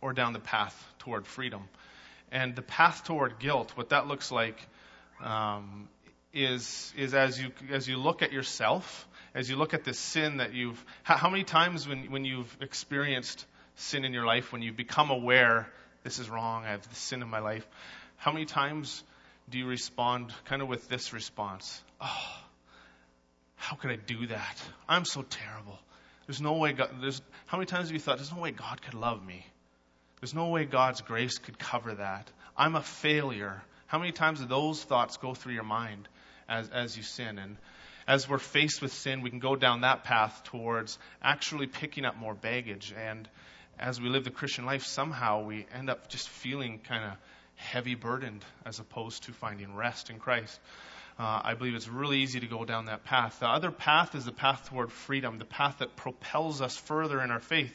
or 0.00 0.12
down 0.12 0.32
the 0.32 0.40
path 0.40 0.74
toward 0.98 1.26
freedom. 1.26 1.62
And 2.30 2.56
the 2.56 2.62
path 2.62 3.04
toward 3.04 3.38
guilt, 3.38 3.72
what 3.76 3.90
that 3.90 4.06
looks 4.06 4.32
like, 4.32 4.60
um, 5.22 5.88
is 6.32 6.92
is 6.96 7.14
as 7.14 7.40
you 7.40 7.52
as 7.70 7.88
you 7.88 7.96
look 7.96 8.22
at 8.22 8.32
yourself, 8.32 9.06
as 9.34 9.50
you 9.50 9.56
look 9.56 9.74
at 9.74 9.84
this 9.84 9.98
sin 9.98 10.38
that 10.38 10.54
you've. 10.54 10.82
How, 11.02 11.28
many 11.28 11.44
times 11.44 11.88
when 11.88 12.10
when 12.10 12.24
you've 12.24 12.56
experienced 12.60 13.44
sin 13.76 14.04
in 14.04 14.12
your 14.12 14.24
life, 14.24 14.52
when 14.52 14.62
you've 14.62 14.76
become 14.76 15.10
aware 15.10 15.68
this 16.04 16.18
is 16.18 16.28
wrong, 16.28 16.64
I 16.64 16.70
have 16.70 16.86
sin 16.92 17.22
in 17.22 17.28
my 17.28 17.40
life, 17.40 17.66
how 18.16 18.30
many 18.32 18.44
times 18.44 19.02
do 19.48 19.58
you 19.58 19.66
respond 19.66 20.32
kind 20.44 20.62
of 20.62 20.68
with 20.68 20.88
this 20.88 21.12
response? 21.12 21.82
Oh, 22.00 22.36
how 23.56 23.76
could 23.76 23.90
I 23.90 23.96
do 23.96 24.26
that? 24.28 24.62
I'm 24.88 25.04
so 25.04 25.22
terrible. 25.22 25.78
There's 26.26 26.40
no 26.40 26.54
way 26.54 26.72
God, 26.72 26.90
there's, 27.00 27.20
how 27.46 27.58
many 27.58 27.66
times 27.66 27.88
have 27.88 27.94
you 27.94 28.00
thought, 28.00 28.18
there's 28.18 28.32
no 28.32 28.40
way 28.40 28.50
God 28.50 28.80
could 28.82 28.94
love 28.94 29.24
me? 29.24 29.44
There's 30.20 30.34
no 30.34 30.48
way 30.48 30.64
God's 30.64 31.00
grace 31.00 31.38
could 31.38 31.58
cover 31.58 31.94
that. 31.94 32.30
I'm 32.56 32.76
a 32.76 32.82
failure. 32.82 33.62
How 33.86 33.98
many 33.98 34.12
times 34.12 34.40
do 34.40 34.46
those 34.46 34.82
thoughts 34.82 35.16
go 35.18 35.34
through 35.34 35.54
your 35.54 35.64
mind 35.64 36.08
as, 36.48 36.70
as 36.70 36.96
you 36.96 37.02
sin? 37.02 37.38
And 37.38 37.56
as 38.06 38.28
we're 38.28 38.38
faced 38.38 38.82
with 38.82 38.92
sin, 38.92 39.22
we 39.22 39.30
can 39.30 39.38
go 39.38 39.56
down 39.56 39.82
that 39.82 40.04
path 40.04 40.42
towards 40.44 40.98
actually 41.22 41.66
picking 41.66 42.04
up 42.04 42.16
more 42.16 42.34
baggage. 42.34 42.94
And 42.96 43.28
as 43.78 44.00
we 44.00 44.08
live 44.08 44.24
the 44.24 44.30
Christian 44.30 44.66
life, 44.66 44.84
somehow 44.84 45.44
we 45.44 45.66
end 45.74 45.90
up 45.90 46.08
just 46.08 46.28
feeling 46.28 46.78
kind 46.78 47.04
of 47.04 47.12
heavy 47.56 47.94
burdened 47.94 48.44
as 48.64 48.78
opposed 48.78 49.24
to 49.24 49.32
finding 49.32 49.74
rest 49.74 50.10
in 50.10 50.18
Christ 50.18 50.58
uh, 51.18 51.40
I 51.44 51.54
believe 51.54 51.74
it's 51.74 51.88
really 51.88 52.18
easy 52.18 52.40
to 52.40 52.46
go 52.46 52.64
down 52.64 52.86
that 52.86 53.04
path. 53.04 53.38
The 53.40 53.46
other 53.46 53.70
path 53.70 54.14
is 54.14 54.24
the 54.24 54.32
path 54.32 54.68
toward 54.68 54.90
freedom, 54.90 55.38
the 55.38 55.44
path 55.44 55.78
that 55.78 55.94
propels 55.94 56.60
us 56.60 56.76
further 56.76 57.20
in 57.20 57.30
our 57.30 57.40
faith. 57.40 57.72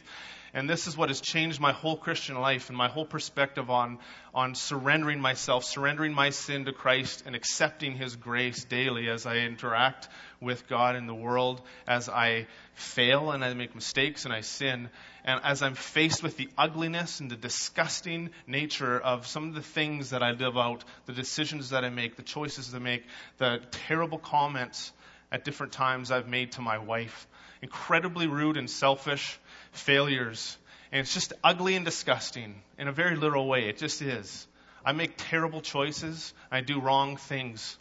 And 0.54 0.70
this 0.70 0.88
is 0.88 0.98
what 0.98 1.10
has 1.10 1.22
changed 1.22 1.60
my 1.60 1.74
whole 1.74 1.96
Christian 1.96 2.36
life 2.40 2.70
and 2.70 2.78
my 2.78 2.88
whole 2.88 3.06
perspective 3.06 3.70
on, 3.70 4.00
on 4.34 4.56
surrendering 4.56 5.20
myself, 5.20 5.64
surrendering 5.64 6.14
my 6.14 6.32
sin 6.32 6.66
to 6.66 6.74
Christ, 6.74 7.24
and 7.26 7.36
accepting 7.36 7.96
His 7.96 8.16
grace 8.16 8.64
daily 8.64 9.10
as 9.10 9.26
I 9.26 9.38
interact 9.38 10.08
with 10.42 10.68
God 10.68 10.96
in 10.96 11.06
the 11.06 11.14
world, 11.14 11.62
as 11.88 12.10
I 12.10 12.48
fail 12.74 13.32
and 13.32 13.44
I 13.44 13.54
make 13.54 13.76
mistakes 13.76 14.26
and 14.26 14.34
I 14.34 14.42
sin, 14.42 14.90
and 15.24 15.42
as 15.44 15.62
I'm 15.62 15.76
faced 15.76 16.24
with 16.24 16.38
the 16.38 16.50
ugliness 16.58 17.20
and 17.20 17.30
the 17.30 17.36
disgusting 17.36 18.32
nature 18.48 19.00
of 19.00 19.28
some 19.28 19.50
of 19.50 19.54
the 19.54 19.62
things 19.62 20.12
that 20.12 20.24
I 20.24 20.32
live 20.32 20.58
out, 20.58 20.84
the 21.06 21.14
decisions 21.14 21.70
that 21.72 21.84
I 21.84 21.90
make, 21.90 22.16
the 22.16 22.24
choices 22.24 22.72
that 22.72 22.78
I 22.78 22.84
make, 22.84 23.06
the 23.38 23.62
terrible 23.88 24.18
comments 24.18 24.92
at 25.32 25.44
different 25.44 25.74
times 25.74 26.10
I've 26.10 26.28
made 26.28 26.54
to 26.54 26.62
my 26.62 26.80
wife, 26.80 27.28
incredibly 27.62 28.28
rude 28.28 28.58
and 28.58 28.70
selfish 28.70 29.40
failures. 29.72 30.58
And 30.92 31.02
it's 31.02 31.14
just 31.14 31.34
ugly 31.44 31.76
and 31.76 31.86
disgusting 31.86 32.56
in 32.78 32.88
a 32.88 32.92
very 32.92 33.16
literal 33.16 33.48
way. 33.48 33.70
It 33.70 33.78
just 33.78 34.02
is. 34.02 34.48
I 34.84 34.92
make 34.94 35.14
terrible 35.18 35.62
choices. 35.62 36.34
I 36.52 36.62
do 36.62 36.80
wrong 36.80 37.18
things. 37.18 37.78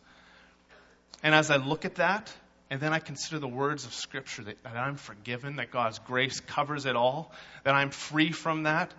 And 1.22 1.34
as 1.34 1.50
I 1.50 1.56
look 1.56 1.84
at 1.84 1.96
that, 1.96 2.32
and 2.70 2.80
then 2.80 2.92
I 2.92 2.98
consider 2.98 3.38
the 3.38 3.48
words 3.48 3.86
of 3.86 3.94
Scripture 3.94 4.44
that, 4.44 4.62
that, 4.62 4.76
I'm 4.76 4.96
forgiven, 4.96 5.56
that 5.56 5.70
God's 5.70 5.98
grace 6.00 6.40
covers 6.40 6.84
it 6.84 6.96
all, 6.96 7.32
that 7.64 7.74
I'm 7.74 7.90
free 7.90 8.30
from 8.30 8.64
that. 8.64 8.92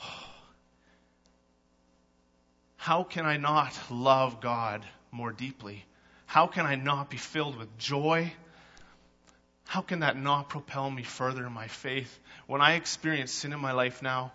How 2.76 3.04
can 3.04 3.24
I 3.24 3.36
not 3.36 3.72
love 3.90 4.40
God 4.40 4.84
more 5.12 5.32
deeply? 5.32 5.84
How 6.26 6.48
can 6.48 6.66
I 6.66 6.74
not 6.74 7.08
be 7.08 7.16
filled 7.18 7.56
with 7.56 7.78
joy? 7.78 8.32
How 9.66 9.80
can 9.82 10.00
that 10.00 10.16
not 10.16 10.48
propel 10.48 10.90
me 10.90 11.02
further 11.02 11.46
in 11.46 11.52
my 11.52 11.68
faith? 11.68 12.18
When 12.46 12.60
I 12.60 12.74
experience 12.74 13.32
sin 13.32 13.52
in 13.52 13.60
my 13.60 13.72
life 13.72 14.02
now, 14.02 14.32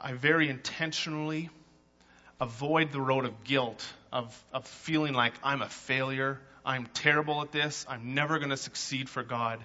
I 0.00 0.12
very 0.12 0.48
intentionally 0.48 1.50
avoid 2.40 2.92
the 2.92 3.00
road 3.00 3.24
of 3.24 3.44
guilt, 3.44 3.84
of, 4.12 4.44
of 4.52 4.66
feeling 4.66 5.14
like 5.14 5.34
I'm 5.42 5.62
a 5.62 5.68
failure 5.68 6.40
I'm 6.64 6.86
terrible 6.94 7.42
at 7.42 7.52
this. 7.52 7.84
I'm 7.88 8.14
never 8.14 8.38
going 8.38 8.50
to 8.50 8.56
succeed 8.56 9.08
for 9.08 9.22
God. 9.22 9.62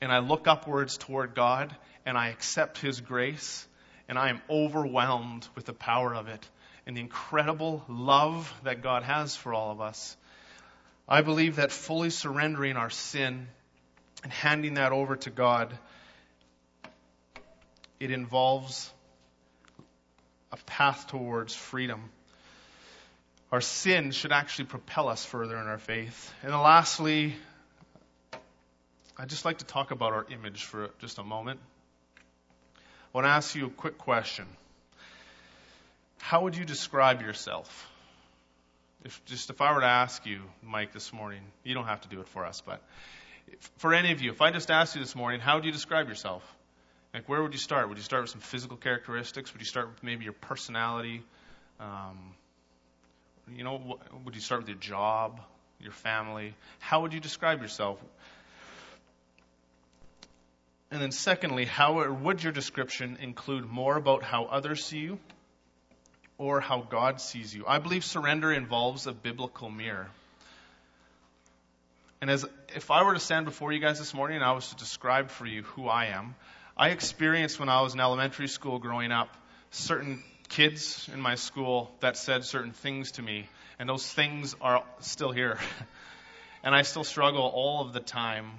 And 0.00 0.10
I 0.10 0.20
look 0.20 0.48
upwards 0.48 0.96
toward 0.96 1.34
God 1.34 1.74
and 2.06 2.16
I 2.16 2.28
accept 2.28 2.78
His 2.78 3.00
grace 3.02 3.66
and 4.08 4.18
I 4.18 4.30
am 4.30 4.40
overwhelmed 4.48 5.46
with 5.54 5.66
the 5.66 5.74
power 5.74 6.14
of 6.14 6.28
it 6.28 6.48
and 6.86 6.96
the 6.96 7.02
incredible 7.02 7.84
love 7.86 8.52
that 8.64 8.82
God 8.82 9.02
has 9.02 9.36
for 9.36 9.52
all 9.52 9.70
of 9.70 9.80
us. 9.80 10.16
I 11.06 11.20
believe 11.20 11.56
that 11.56 11.70
fully 11.70 12.08
surrendering 12.08 12.76
our 12.76 12.90
sin 12.90 13.48
and 14.22 14.32
handing 14.32 14.74
that 14.74 14.92
over 14.92 15.16
to 15.16 15.30
God, 15.30 15.76
it 17.98 18.10
involves 18.10 18.92
a 20.52 20.56
path 20.66 21.08
towards 21.08 21.54
freedom. 21.54 22.10
Our 23.52 23.60
sin 23.60 24.10
should 24.12 24.32
actually 24.32 24.66
propel 24.66 25.08
us 25.08 25.24
further 25.24 25.56
in 25.56 25.66
our 25.66 25.78
faith. 25.78 26.32
And 26.42 26.52
lastly, 26.52 27.34
I'd 29.16 29.28
just 29.28 29.44
like 29.44 29.58
to 29.58 29.64
talk 29.64 29.90
about 29.90 30.12
our 30.12 30.26
image 30.30 30.64
for 30.64 30.90
just 30.98 31.18
a 31.18 31.24
moment. 31.24 31.60
I 32.74 32.78
want 33.12 33.24
to 33.26 33.30
ask 33.30 33.54
you 33.54 33.66
a 33.66 33.70
quick 33.70 33.98
question. 33.98 34.46
How 36.18 36.42
would 36.42 36.56
you 36.56 36.64
describe 36.64 37.22
yourself? 37.22 37.90
if 39.04 39.24
just 39.24 39.50
if 39.50 39.60
I 39.60 39.72
were 39.72 39.80
to 39.80 39.86
ask 39.86 40.26
you, 40.26 40.40
Mike, 40.62 40.92
this 40.92 41.12
morning, 41.12 41.40
you 41.64 41.74
don't 41.74 41.86
have 41.86 42.02
to 42.02 42.08
do 42.08 42.20
it 42.20 42.28
for 42.28 42.44
us, 42.44 42.62
but 42.64 42.82
for 43.78 43.94
any 43.94 44.12
of 44.12 44.20
you, 44.20 44.30
if 44.30 44.40
I 44.40 44.50
just 44.50 44.70
asked 44.70 44.94
you 44.94 45.00
this 45.00 45.14
morning, 45.14 45.40
how 45.40 45.56
would 45.56 45.64
you 45.64 45.72
describe 45.72 46.08
yourself? 46.08 46.42
Like, 47.12 47.28
where 47.28 47.42
would 47.42 47.52
you 47.52 47.58
start? 47.58 47.88
Would 47.88 47.98
you 47.98 48.04
start 48.04 48.22
with 48.22 48.30
some 48.30 48.40
physical 48.40 48.76
characteristics? 48.76 49.52
Would 49.52 49.60
you 49.60 49.66
start 49.66 49.88
with 49.88 50.02
maybe 50.02 50.24
your 50.24 50.32
personality? 50.32 51.22
Um, 51.80 52.34
you 53.52 53.64
know, 53.64 53.98
would 54.24 54.34
you 54.34 54.40
start 54.40 54.60
with 54.60 54.68
your 54.68 54.78
job, 54.78 55.40
your 55.80 55.92
family? 55.92 56.54
How 56.78 57.02
would 57.02 57.12
you 57.12 57.20
describe 57.20 57.60
yourself? 57.60 57.98
And 60.92 61.00
then, 61.00 61.12
secondly, 61.12 61.64
how 61.64 62.12
would 62.12 62.42
your 62.42 62.52
description 62.52 63.18
include 63.20 63.64
more 63.64 63.96
about 63.96 64.22
how 64.22 64.44
others 64.44 64.84
see 64.84 64.98
you 64.98 65.18
or 66.36 66.60
how 66.60 66.80
God 66.80 67.20
sees 67.20 67.54
you? 67.54 67.64
I 67.66 67.78
believe 67.78 68.04
surrender 68.04 68.52
involves 68.52 69.06
a 69.06 69.12
biblical 69.12 69.70
mirror. 69.70 70.08
And 72.20 72.30
as 72.30 72.44
if 72.74 72.90
I 72.90 73.02
were 73.02 73.14
to 73.14 73.20
stand 73.20 73.46
before 73.46 73.72
you 73.72 73.78
guys 73.78 73.98
this 73.98 74.12
morning 74.12 74.36
and 74.36 74.44
I 74.44 74.52
was 74.52 74.68
to 74.68 74.76
describe 74.76 75.30
for 75.30 75.46
you 75.46 75.62
who 75.62 75.88
I 75.88 76.06
am, 76.06 76.34
I 76.76 76.90
experienced 76.90 77.58
when 77.58 77.70
I 77.70 77.80
was 77.80 77.94
in 77.94 78.00
elementary 78.00 78.48
school 78.48 78.78
growing 78.78 79.10
up 79.10 79.34
certain 79.70 80.22
kids 80.50 81.08
in 81.14 81.20
my 81.20 81.36
school 81.36 81.90
that 82.00 82.18
said 82.18 82.44
certain 82.44 82.72
things 82.72 83.12
to 83.12 83.22
me, 83.22 83.48
and 83.78 83.88
those 83.88 84.06
things 84.06 84.54
are 84.60 84.84
still 84.98 85.32
here. 85.32 85.58
and 86.62 86.74
I 86.74 86.82
still 86.82 87.04
struggle 87.04 87.42
all 87.42 87.86
of 87.86 87.94
the 87.94 88.00
time 88.00 88.50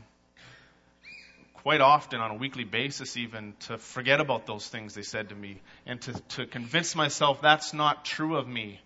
quite 1.54 1.82
often 1.82 2.20
on 2.20 2.32
a 2.32 2.36
weekly 2.36 2.64
basis 2.64 3.16
even 3.18 3.54
to 3.60 3.78
forget 3.78 4.20
about 4.20 4.48
those 4.48 4.68
things 4.68 4.96
they 4.96 5.04
said 5.04 5.30
to 5.30 5.36
me 5.36 5.62
and 5.86 6.02
to, 6.02 6.14
to 6.30 6.46
convince 6.48 6.96
myself 6.96 7.42
that's 7.44 7.74
not 7.74 8.04
true 8.04 8.38
of 8.38 8.48
me. 8.48 8.80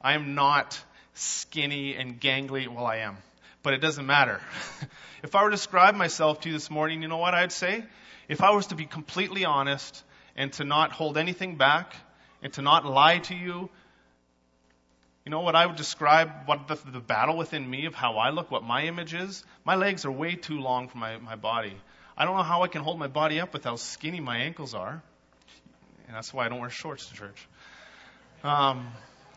I 0.00 0.12
am 0.12 0.36
not 0.36 0.80
skinny 1.14 1.94
and 1.94 2.20
gangly. 2.20 2.68
Well, 2.68 2.86
I 2.86 2.98
am, 2.98 3.16
but 3.62 3.74
it 3.74 3.78
doesn't 3.78 4.06
matter. 4.06 4.40
if 5.22 5.34
I 5.34 5.42
were 5.42 5.50
to 5.50 5.56
describe 5.56 5.94
myself 5.94 6.40
to 6.42 6.48
you 6.48 6.54
this 6.54 6.70
morning, 6.70 7.02
you 7.02 7.08
know 7.08 7.18
what 7.18 7.34
I'd 7.34 7.52
say? 7.52 7.84
If 8.28 8.42
I 8.42 8.50
was 8.50 8.68
to 8.68 8.74
be 8.74 8.86
completely 8.86 9.44
honest 9.44 10.02
and 10.36 10.52
to 10.54 10.64
not 10.64 10.92
hold 10.92 11.16
anything 11.16 11.56
back 11.56 11.94
and 12.42 12.52
to 12.54 12.62
not 12.62 12.84
lie 12.84 13.18
to 13.18 13.34
you 13.34 13.70
you 15.24 15.30
know 15.30 15.40
what 15.40 15.56
I 15.56 15.64
would 15.64 15.76
describe 15.76 16.30
what 16.44 16.68
the, 16.68 16.78
the, 16.90 17.00
battle 17.00 17.38
within 17.38 17.68
me 17.68 17.86
of 17.86 17.94
how 17.94 18.18
I 18.18 18.28
look, 18.28 18.50
what 18.50 18.62
my 18.62 18.82
image 18.82 19.14
is? 19.14 19.42
My 19.64 19.74
legs 19.74 20.04
are 20.04 20.12
way 20.12 20.34
too 20.34 20.60
long 20.60 20.88
for 20.88 20.98
my, 20.98 21.16
my 21.16 21.34
body. 21.34 21.72
I 22.16 22.26
don't 22.26 22.36
know 22.36 22.42
how 22.42 22.62
I 22.62 22.68
can 22.68 22.82
hold 22.82 22.98
my 22.98 23.06
body 23.06 23.40
up 23.40 23.54
with 23.54 23.64
how 23.64 23.76
skinny 23.76 24.20
my 24.20 24.36
ankles 24.38 24.74
are. 24.74 25.02
And 26.06 26.14
that's 26.14 26.34
why 26.34 26.44
I 26.44 26.50
don't 26.50 26.60
wear 26.60 26.68
shorts 26.68 27.08
to 27.08 27.14
church. 27.14 27.48
Um, 28.42 28.88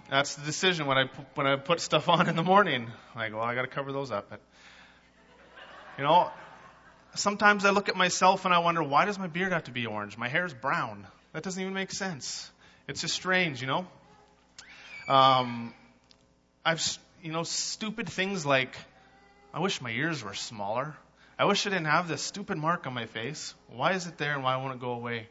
that's 0.09 0.35
the 0.35 0.45
decision 0.45 0.85
when 0.87 0.97
I 0.97 1.09
when 1.35 1.47
I 1.47 1.55
put 1.55 1.79
stuff 1.79 2.09
on 2.09 2.29
in 2.29 2.35
the 2.35 2.43
morning. 2.43 2.91
Like, 3.15 3.33
well, 3.33 3.43
I 3.43 3.55
got 3.55 3.63
to 3.63 3.67
cover 3.67 3.91
those 3.91 4.11
up. 4.11 4.29
But, 4.29 4.39
you 5.97 6.03
know, 6.03 6.29
sometimes 7.15 7.65
I 7.65 7.71
look 7.71 7.89
at 7.89 7.95
myself 7.95 8.45
and 8.45 8.53
I 8.53 8.59
wonder, 8.59 8.83
why 8.83 9.05
does 9.05 9.19
my 9.19 9.27
beard 9.27 9.51
have 9.51 9.65
to 9.65 9.71
be 9.71 9.85
orange? 9.85 10.17
My 10.17 10.27
hair 10.27 10.45
is 10.45 10.53
brown. 10.53 11.05
That 11.33 11.43
doesn't 11.43 11.61
even 11.61 11.73
make 11.73 11.91
sense. 11.91 12.49
It's 12.87 13.01
just 13.01 13.13
strange, 13.13 13.61
you 13.61 13.67
know. 13.67 13.85
Um, 15.07 15.73
I've, 16.65 16.81
you 17.21 17.31
know, 17.31 17.43
stupid 17.43 18.09
things 18.09 18.45
like, 18.45 18.75
I 19.53 19.59
wish 19.59 19.81
my 19.81 19.91
ears 19.91 20.23
were 20.23 20.33
smaller. 20.33 20.95
I 21.39 21.45
wish 21.45 21.67
I 21.67 21.69
didn't 21.69 21.85
have 21.85 22.07
this 22.07 22.21
stupid 22.21 22.57
mark 22.57 22.87
on 22.87 22.93
my 22.93 23.05
face. 23.05 23.53
Why 23.69 23.93
is 23.93 24.07
it 24.07 24.17
there 24.17 24.33
and 24.33 24.43
why 24.43 24.57
won't 24.57 24.73
it 24.73 24.79
go 24.79 24.91
away? 24.91 25.27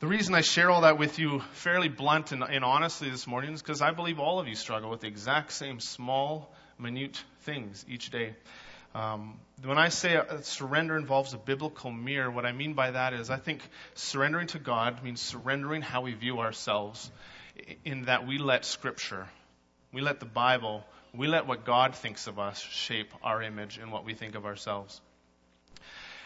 The 0.00 0.06
reason 0.06 0.32
I 0.36 0.42
share 0.42 0.70
all 0.70 0.82
that 0.82 0.96
with 0.96 1.18
you 1.18 1.40
fairly 1.54 1.88
blunt 1.88 2.30
and, 2.30 2.44
and 2.44 2.64
honestly 2.64 3.10
this 3.10 3.26
morning 3.26 3.54
is 3.54 3.62
because 3.62 3.82
I 3.82 3.90
believe 3.90 4.20
all 4.20 4.38
of 4.38 4.46
you 4.46 4.54
struggle 4.54 4.90
with 4.90 5.00
the 5.00 5.08
exact 5.08 5.50
same 5.50 5.80
small, 5.80 6.54
minute 6.78 7.20
things 7.40 7.84
each 7.88 8.10
day. 8.10 8.36
Um, 8.94 9.40
when 9.64 9.76
I 9.76 9.88
say 9.88 10.14
uh, 10.14 10.40
surrender 10.42 10.96
involves 10.96 11.34
a 11.34 11.36
biblical 11.36 11.90
mirror, 11.90 12.30
what 12.30 12.46
I 12.46 12.52
mean 12.52 12.74
by 12.74 12.92
that 12.92 13.12
is 13.12 13.28
I 13.28 13.38
think 13.38 13.60
surrendering 13.94 14.46
to 14.48 14.60
God 14.60 15.02
means 15.02 15.20
surrendering 15.20 15.82
how 15.82 16.02
we 16.02 16.14
view 16.14 16.38
ourselves 16.38 17.10
in 17.84 18.04
that 18.04 18.24
we 18.24 18.38
let 18.38 18.64
Scripture, 18.64 19.26
we 19.92 20.00
let 20.00 20.20
the 20.20 20.26
Bible, 20.26 20.84
we 21.12 21.26
let 21.26 21.48
what 21.48 21.64
God 21.64 21.96
thinks 21.96 22.28
of 22.28 22.38
us 22.38 22.60
shape 22.60 23.12
our 23.24 23.42
image 23.42 23.78
and 23.78 23.90
what 23.90 24.04
we 24.04 24.14
think 24.14 24.36
of 24.36 24.46
ourselves. 24.46 25.00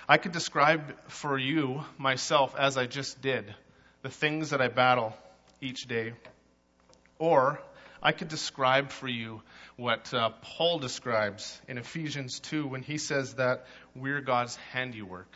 I 0.09 0.19
could 0.19 0.33
describe 0.33 0.97
for 1.09 1.39
you, 1.39 1.83
myself, 1.97 2.55
as 2.59 2.77
I 2.77 2.87
just 2.87 3.23
did, 3.23 3.55
the 4.03 4.09
things 4.11 4.51
that 4.51 4.61
I 4.61 4.69
battle 4.69 5.17
each 5.61 5.87
day. 5.87 6.15
Or 7.19 7.61
I 8.03 8.11
could 8.11 8.29
describe 8.29 8.91
for 8.91 9.07
you 9.07 9.43
what 9.77 10.13
uh, 10.13 10.31
Paul 10.43 10.81
describes 10.81 11.61
in 11.69 11.79
Ephesians 11.79 12.41
2 12.41 12.67
when 12.67 12.83
he 12.83 12.99
says 12.99 13.35
that 13.35 13.67
we're 13.95 14.21
God's 14.21 14.57
handiwork, 14.73 15.33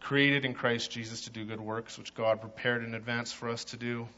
created 0.00 0.44
in 0.44 0.52
Christ 0.52 0.90
Jesus 0.90 1.22
to 1.22 1.30
do 1.30 1.46
good 1.46 1.60
works, 1.60 1.96
which 1.96 2.14
God 2.14 2.42
prepared 2.42 2.84
in 2.84 2.94
advance 2.94 3.32
for 3.32 3.48
us 3.48 3.64
to 3.66 3.78
do. 3.78 4.08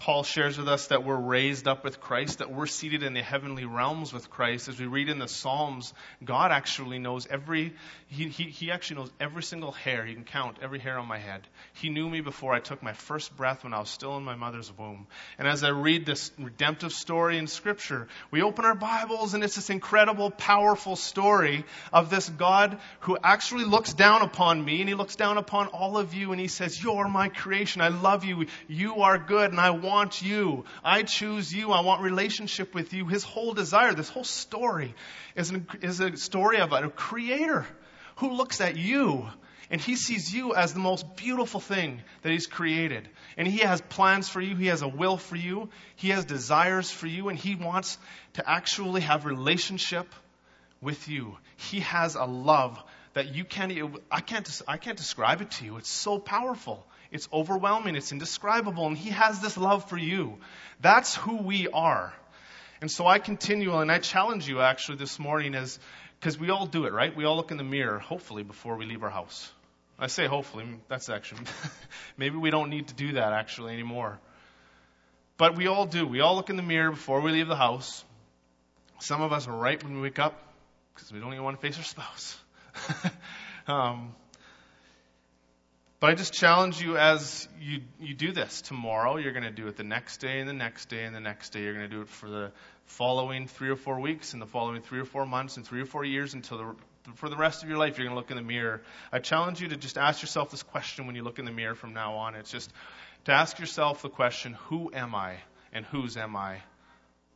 Paul 0.00 0.22
shares 0.22 0.56
with 0.56 0.66
us 0.66 0.86
that 0.86 1.04
we're 1.04 1.14
raised 1.14 1.68
up 1.68 1.84
with 1.84 2.00
Christ, 2.00 2.38
that 2.38 2.50
we're 2.50 2.66
seated 2.66 3.02
in 3.02 3.12
the 3.12 3.20
heavenly 3.20 3.66
realms 3.66 4.14
with 4.14 4.30
Christ. 4.30 4.66
As 4.66 4.80
we 4.80 4.86
read 4.86 5.10
in 5.10 5.18
the 5.18 5.28
Psalms, 5.28 5.92
God 6.24 6.52
actually 6.52 6.98
knows 6.98 7.26
every, 7.26 7.74
he, 8.08 8.28
he, 8.28 8.44
he, 8.44 8.70
actually 8.70 8.96
knows 8.96 9.10
every 9.20 9.42
single 9.42 9.72
hair. 9.72 10.06
He 10.06 10.14
can 10.14 10.24
count 10.24 10.56
every 10.62 10.78
hair 10.78 10.98
on 10.98 11.06
my 11.06 11.18
head. 11.18 11.46
He 11.74 11.90
knew 11.90 12.08
me 12.08 12.22
before 12.22 12.54
I 12.54 12.60
took 12.60 12.82
my 12.82 12.94
first 12.94 13.36
breath 13.36 13.62
when 13.62 13.74
I 13.74 13.78
was 13.78 13.90
still 13.90 14.16
in 14.16 14.22
my 14.24 14.36
mother's 14.36 14.72
womb. 14.78 15.06
And 15.38 15.46
as 15.46 15.62
I 15.64 15.68
read 15.68 16.06
this 16.06 16.32
redemptive 16.38 16.92
story 16.92 17.36
in 17.36 17.46
Scripture, 17.46 18.08
we 18.30 18.40
open 18.40 18.64
our 18.64 18.74
Bibles 18.74 19.34
and 19.34 19.44
it's 19.44 19.56
this 19.56 19.68
incredible, 19.68 20.30
powerful 20.30 20.96
story 20.96 21.66
of 21.92 22.08
this 22.08 22.26
God 22.26 22.78
who 23.00 23.18
actually 23.22 23.64
looks 23.64 23.92
down 23.92 24.22
upon 24.22 24.64
me 24.64 24.80
and 24.80 24.88
he 24.88 24.94
looks 24.94 25.16
down 25.16 25.36
upon 25.36 25.66
all 25.66 25.98
of 25.98 26.14
you 26.14 26.32
and 26.32 26.40
he 26.40 26.48
says, 26.48 26.82
You're 26.82 27.06
my 27.06 27.28
creation. 27.28 27.82
I 27.82 27.88
love 27.88 28.24
you. 28.24 28.46
You 28.66 29.02
are 29.02 29.18
good 29.18 29.50
and 29.50 29.60
I 29.60 29.68
want 29.68 29.89
want 29.90 30.22
you. 30.22 30.64
I 30.84 31.02
choose 31.02 31.52
you. 31.52 31.72
I 31.72 31.80
want 31.80 32.02
relationship 32.02 32.74
with 32.74 32.92
you. 32.92 33.06
His 33.06 33.24
whole 33.24 33.52
desire, 33.52 33.92
this 33.92 34.08
whole 34.08 34.24
story 34.24 34.94
is, 35.36 35.50
an, 35.50 35.66
is 35.82 36.00
a 36.00 36.16
story 36.16 36.58
of 36.58 36.72
a 36.72 36.88
creator 36.88 37.66
who 38.16 38.32
looks 38.32 38.60
at 38.60 38.76
you 38.76 39.26
and 39.70 39.80
he 39.80 39.94
sees 39.94 40.34
you 40.34 40.54
as 40.54 40.74
the 40.74 40.80
most 40.80 41.16
beautiful 41.16 41.60
thing 41.60 42.02
that 42.22 42.32
he's 42.32 42.48
created. 42.48 43.08
And 43.36 43.46
he 43.46 43.58
has 43.58 43.80
plans 43.80 44.28
for 44.28 44.40
you. 44.40 44.56
He 44.56 44.66
has 44.66 44.82
a 44.82 44.88
will 44.88 45.16
for 45.16 45.36
you. 45.36 45.68
He 45.94 46.08
has 46.08 46.24
desires 46.24 46.90
for 46.90 47.06
you. 47.06 47.28
And 47.28 47.38
he 47.38 47.54
wants 47.54 47.96
to 48.34 48.48
actually 48.48 49.02
have 49.02 49.24
relationship 49.24 50.12
with 50.80 51.08
you. 51.08 51.36
He 51.56 51.80
has 51.80 52.16
a 52.16 52.24
love 52.24 52.82
that 53.14 53.34
you 53.34 53.44
can't, 53.44 53.72
I 54.10 54.20
can't, 54.20 54.62
I 54.66 54.76
can't 54.76 54.98
describe 54.98 55.40
it 55.40 55.52
to 55.52 55.64
you. 55.64 55.76
It's 55.76 55.88
so 55.88 56.18
powerful. 56.18 56.84
It's 57.10 57.28
overwhelming. 57.32 57.96
It's 57.96 58.12
indescribable. 58.12 58.86
And 58.86 58.96
He 58.96 59.10
has 59.10 59.40
this 59.40 59.56
love 59.56 59.88
for 59.88 59.98
you. 59.98 60.38
That's 60.80 61.14
who 61.14 61.36
we 61.36 61.68
are. 61.68 62.12
And 62.80 62.90
so 62.90 63.06
I 63.06 63.18
continue 63.18 63.76
and 63.76 63.92
I 63.92 63.98
challenge 63.98 64.48
you 64.48 64.60
actually 64.60 64.98
this 64.98 65.18
morning 65.18 65.54
as, 65.54 65.78
because 66.18 66.38
we 66.38 66.50
all 66.50 66.66
do 66.66 66.86
it, 66.86 66.92
right? 66.92 67.14
We 67.14 67.24
all 67.24 67.36
look 67.36 67.50
in 67.50 67.58
the 67.58 67.64
mirror, 67.64 67.98
hopefully, 67.98 68.42
before 68.42 68.76
we 68.76 68.86
leave 68.86 69.02
our 69.02 69.10
house. 69.10 69.50
I 69.98 70.06
say 70.06 70.26
hopefully, 70.26 70.64
that's 70.88 71.10
actually, 71.10 71.42
maybe 72.16 72.36
we 72.36 72.50
don't 72.50 72.70
need 72.70 72.88
to 72.88 72.94
do 72.94 73.12
that 73.12 73.34
actually 73.34 73.74
anymore. 73.74 74.18
But 75.36 75.56
we 75.56 75.66
all 75.66 75.84
do. 75.84 76.06
We 76.06 76.20
all 76.20 76.36
look 76.36 76.48
in 76.48 76.56
the 76.56 76.62
mirror 76.62 76.90
before 76.90 77.20
we 77.20 77.32
leave 77.32 77.48
the 77.48 77.56
house. 77.56 78.04
Some 78.98 79.20
of 79.20 79.32
us 79.32 79.46
are 79.46 79.56
right 79.56 79.82
when 79.82 79.94
we 79.94 80.00
wake 80.02 80.18
up 80.18 80.34
because 80.94 81.12
we 81.12 81.20
don't 81.20 81.32
even 81.32 81.44
want 81.44 81.60
to 81.60 81.66
face 81.66 81.76
our 81.76 81.84
spouse. 81.84 82.38
um, 83.66 84.14
but 86.00 86.08
I 86.08 86.14
just 86.14 86.32
challenge 86.32 86.80
you 86.80 86.96
as 86.96 87.46
you, 87.60 87.82
you 88.00 88.14
do 88.14 88.32
this. 88.32 88.62
Tomorrow, 88.62 89.18
you're 89.18 89.34
going 89.34 89.44
to 89.44 89.50
do 89.50 89.68
it 89.68 89.76
the 89.76 89.84
next 89.84 90.16
day, 90.16 90.40
and 90.40 90.48
the 90.48 90.54
next 90.54 90.88
day, 90.88 91.04
and 91.04 91.14
the 91.14 91.20
next 91.20 91.50
day. 91.50 91.62
You're 91.62 91.74
going 91.74 91.88
to 91.88 91.94
do 91.94 92.00
it 92.00 92.08
for 92.08 92.30
the 92.30 92.52
following 92.86 93.46
three 93.46 93.68
or 93.68 93.76
four 93.76 94.00
weeks, 94.00 94.32
and 94.32 94.40
the 94.40 94.46
following 94.46 94.80
three 94.80 94.98
or 94.98 95.04
four 95.04 95.26
months, 95.26 95.58
and 95.58 95.66
three 95.66 95.82
or 95.82 95.84
four 95.84 96.02
years 96.02 96.32
until 96.32 96.56
the, 96.56 97.12
for 97.16 97.28
the 97.28 97.36
rest 97.36 97.62
of 97.62 97.68
your 97.68 97.76
life, 97.76 97.98
you're 97.98 98.06
going 98.06 98.14
to 98.14 98.18
look 98.18 98.30
in 98.30 98.38
the 98.38 98.42
mirror. 98.42 98.80
I 99.12 99.18
challenge 99.18 99.60
you 99.60 99.68
to 99.68 99.76
just 99.76 99.98
ask 99.98 100.22
yourself 100.22 100.50
this 100.50 100.62
question 100.62 101.06
when 101.06 101.16
you 101.16 101.22
look 101.22 101.38
in 101.38 101.44
the 101.44 101.50
mirror 101.50 101.74
from 101.74 101.92
now 101.92 102.14
on. 102.14 102.34
It's 102.34 102.50
just 102.50 102.72
to 103.26 103.32
ask 103.32 103.58
yourself 103.58 104.00
the 104.00 104.08
question, 104.08 104.54
Who 104.68 104.90
am 104.94 105.14
I, 105.14 105.36
and 105.70 105.84
whose 105.84 106.16
am 106.16 106.34
I? 106.34 106.62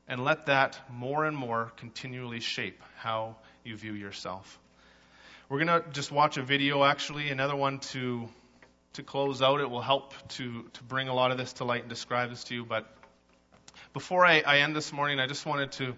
And 0.08 0.24
let 0.24 0.46
that 0.46 0.78
more 0.90 1.26
and 1.26 1.36
more 1.36 1.70
continually 1.76 2.40
shape 2.40 2.82
how 2.96 3.36
you 3.62 3.76
view 3.76 3.92
yourself. 3.92 4.58
We're 5.50 5.64
going 5.64 5.82
to 5.82 5.90
just 5.90 6.10
watch 6.10 6.38
a 6.38 6.42
video, 6.42 6.82
actually, 6.82 7.28
another 7.28 7.56
one 7.56 7.80
to 7.90 8.28
to 8.94 9.02
close 9.02 9.42
out. 9.42 9.60
It 9.60 9.70
will 9.70 9.82
help 9.82 10.14
to, 10.30 10.64
to 10.72 10.82
bring 10.84 11.08
a 11.08 11.14
lot 11.14 11.30
of 11.30 11.38
this 11.38 11.54
to 11.54 11.64
light 11.64 11.82
and 11.82 11.88
describe 11.88 12.30
this 12.30 12.44
to 12.44 12.54
you. 12.54 12.64
But 12.64 12.86
before 13.92 14.24
I, 14.26 14.40
I 14.40 14.58
end 14.58 14.74
this 14.74 14.92
morning, 14.92 15.20
I 15.20 15.26
just 15.26 15.46
wanted 15.46 15.72
to 15.72 15.94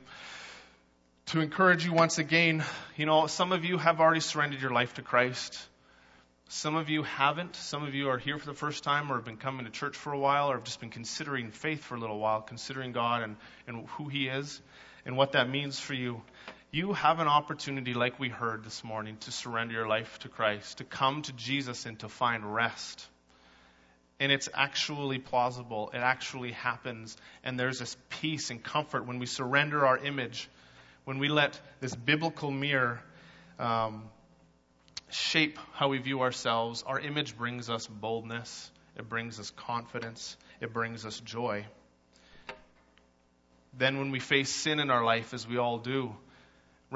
to 1.27 1.41
encourage 1.41 1.85
you 1.85 1.93
once 1.93 2.19
again. 2.19 2.65
You 2.97 3.05
know, 3.05 3.27
some 3.27 3.51
of 3.51 3.65
you 3.65 3.79
have 3.79 4.01
already 4.01 4.21
surrendered 4.21 4.63
your 4.63 4.71
life 4.71 4.95
to 4.95 5.03
Christ. 5.03 5.59
Some 6.49 6.77
of 6.77 6.89
you 6.89 7.03
haven't. 7.03 7.57
Some 7.57 7.83
of 7.83 7.97
you 7.97 8.11
are 8.11 8.19
here 8.19 8.39
for 8.39 8.47
the 8.47 8.55
first 8.55 8.85
time 8.85 9.11
or 9.11 9.17
have 9.17 9.25
been 9.25 9.37
coming 9.37 9.67
to 9.67 9.73
church 9.73 9.97
for 9.97 10.13
a 10.13 10.19
while 10.19 10.53
or 10.53 10.55
have 10.55 10.63
just 10.63 10.79
been 10.79 10.91
considering 10.91 11.51
faith 11.51 11.83
for 11.83 11.97
a 11.97 11.99
little 11.99 12.21
while, 12.21 12.43
considering 12.43 12.93
God 12.93 13.25
and, 13.25 13.37
and 13.67 13.89
who 13.89 14.09
He 14.09 14.29
is 14.29 14.61
and 15.05 15.17
what 15.17 15.33
that 15.33 15.51
means 15.51 15.81
for 15.81 15.95
you. 15.95 16.23
You 16.73 16.95
have 16.95 17.21
an 17.21 17.29
opportunity, 17.29 17.95
like 17.95 18.19
we 18.19 18.29
heard 18.29 18.65
this 18.65 18.83
morning, 18.83 19.17
to 19.21 19.31
surrender 19.31 19.75
your 19.75 19.87
life 19.87 20.19
to 20.21 20.29
Christ, 20.29 20.79
to 20.79 20.85
come 20.85 21.23
to 21.23 21.33
Jesus 21.33 21.87
and 21.87 21.99
to 22.01 22.09
find 22.09 22.55
rest. 22.55 23.07
And 24.19 24.33
it's 24.33 24.49
actually 24.53 25.19
plausible. 25.19 25.91
It 25.95 25.99
actually 25.99 26.53
happens. 26.53 27.17
And 27.45 27.59
there's 27.59 27.79
this 27.79 27.97
peace 28.09 28.51
and 28.51 28.63
comfort 28.63 29.07
when 29.07 29.21
we 29.21 29.27
surrender 29.27 29.87
our 29.87 29.97
image, 29.97 30.49
when 31.05 31.19
we 31.19 31.29
let 31.29 31.59
this 31.81 31.95
biblical 31.95 32.51
mirror 32.51 33.01
um, 33.61 34.03
shape 35.11 35.59
how 35.73 35.89
we 35.89 35.99
view 35.99 36.23
ourselves. 36.23 36.83
Our 36.83 36.99
image 36.99 37.37
brings 37.37 37.71
us 37.71 37.87
boldness, 37.87 38.71
it 38.97 39.09
brings 39.09 39.39
us 39.39 39.51
confidence, 39.51 40.37
it 40.61 40.73
brings 40.73 41.07
us 41.07 41.21
joy. 41.21 41.65
Then, 43.79 43.99
when 43.99 44.11
we 44.11 44.21
face 44.21 44.51
sin 44.51 44.81
in 44.81 44.91
our 44.91 45.05
life, 45.05 45.35
as 45.35 45.47
we 45.47 45.59
all 45.59 45.79
do, 45.79 46.17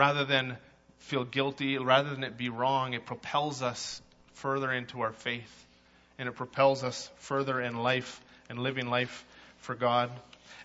rather 0.01 0.25
than 0.25 0.57
feel 0.97 1.25
guilty, 1.25 1.77
rather 1.77 2.09
than 2.09 2.25
it 2.25 2.39
be 2.39 2.49
wrong, 2.49 2.95
it 2.95 3.05
propels 3.05 3.61
us 3.61 4.01
further 4.33 4.73
into 4.73 5.03
our 5.03 5.13
faith 5.13 5.67
and 6.19 6.27
it 6.27 6.33
propels 6.33 6.83
us 6.83 7.11
further 7.17 7.61
in 7.61 7.77
life 7.77 8.19
and 8.49 8.59
living 8.59 8.89
life 8.89 9.27
for 9.59 9.75
God. 9.75 10.11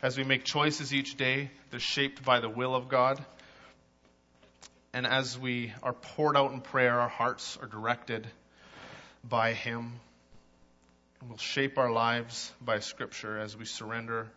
As 0.02 0.18
we 0.18 0.24
make 0.24 0.46
choices 0.46 0.94
each 0.94 1.18
day, 1.18 1.52
they're 1.70 1.82
shaped 1.82 2.24
by 2.24 2.40
the 2.40 2.48
will 2.48 2.76
of 2.76 2.88
God. 2.88 3.26
And 4.94 5.06
as 5.06 5.38
we 5.38 5.74
are 5.84 5.92
poured 5.92 6.38
out 6.38 6.54
in 6.54 6.62
prayer, 6.62 6.98
our 6.98 7.10
hearts 7.10 7.58
are 7.62 7.68
directed 7.68 8.26
by 9.22 9.52
Him. 9.52 10.00
And 11.20 11.28
we'll 11.28 11.38
shape 11.40 11.78
our 11.78 11.92
lives 11.92 12.54
by 12.62 12.80
Scripture 12.80 13.38
as 13.38 13.58
we 13.58 13.66
surrender 13.66 14.28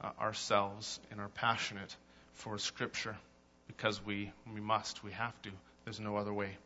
uh, 0.00 0.08
ourselves 0.18 1.00
and 1.10 1.20
are 1.20 1.28
passionate 1.28 1.94
for 2.32 2.56
Scripture 2.56 3.18
because 3.68 4.04
we, 4.04 4.32
we 4.52 4.60
must, 4.60 5.04
we 5.04 5.12
have 5.12 5.40
to. 5.42 5.50
There's 5.84 6.00
no 6.00 6.16
other 6.16 6.34
way. 6.34 6.56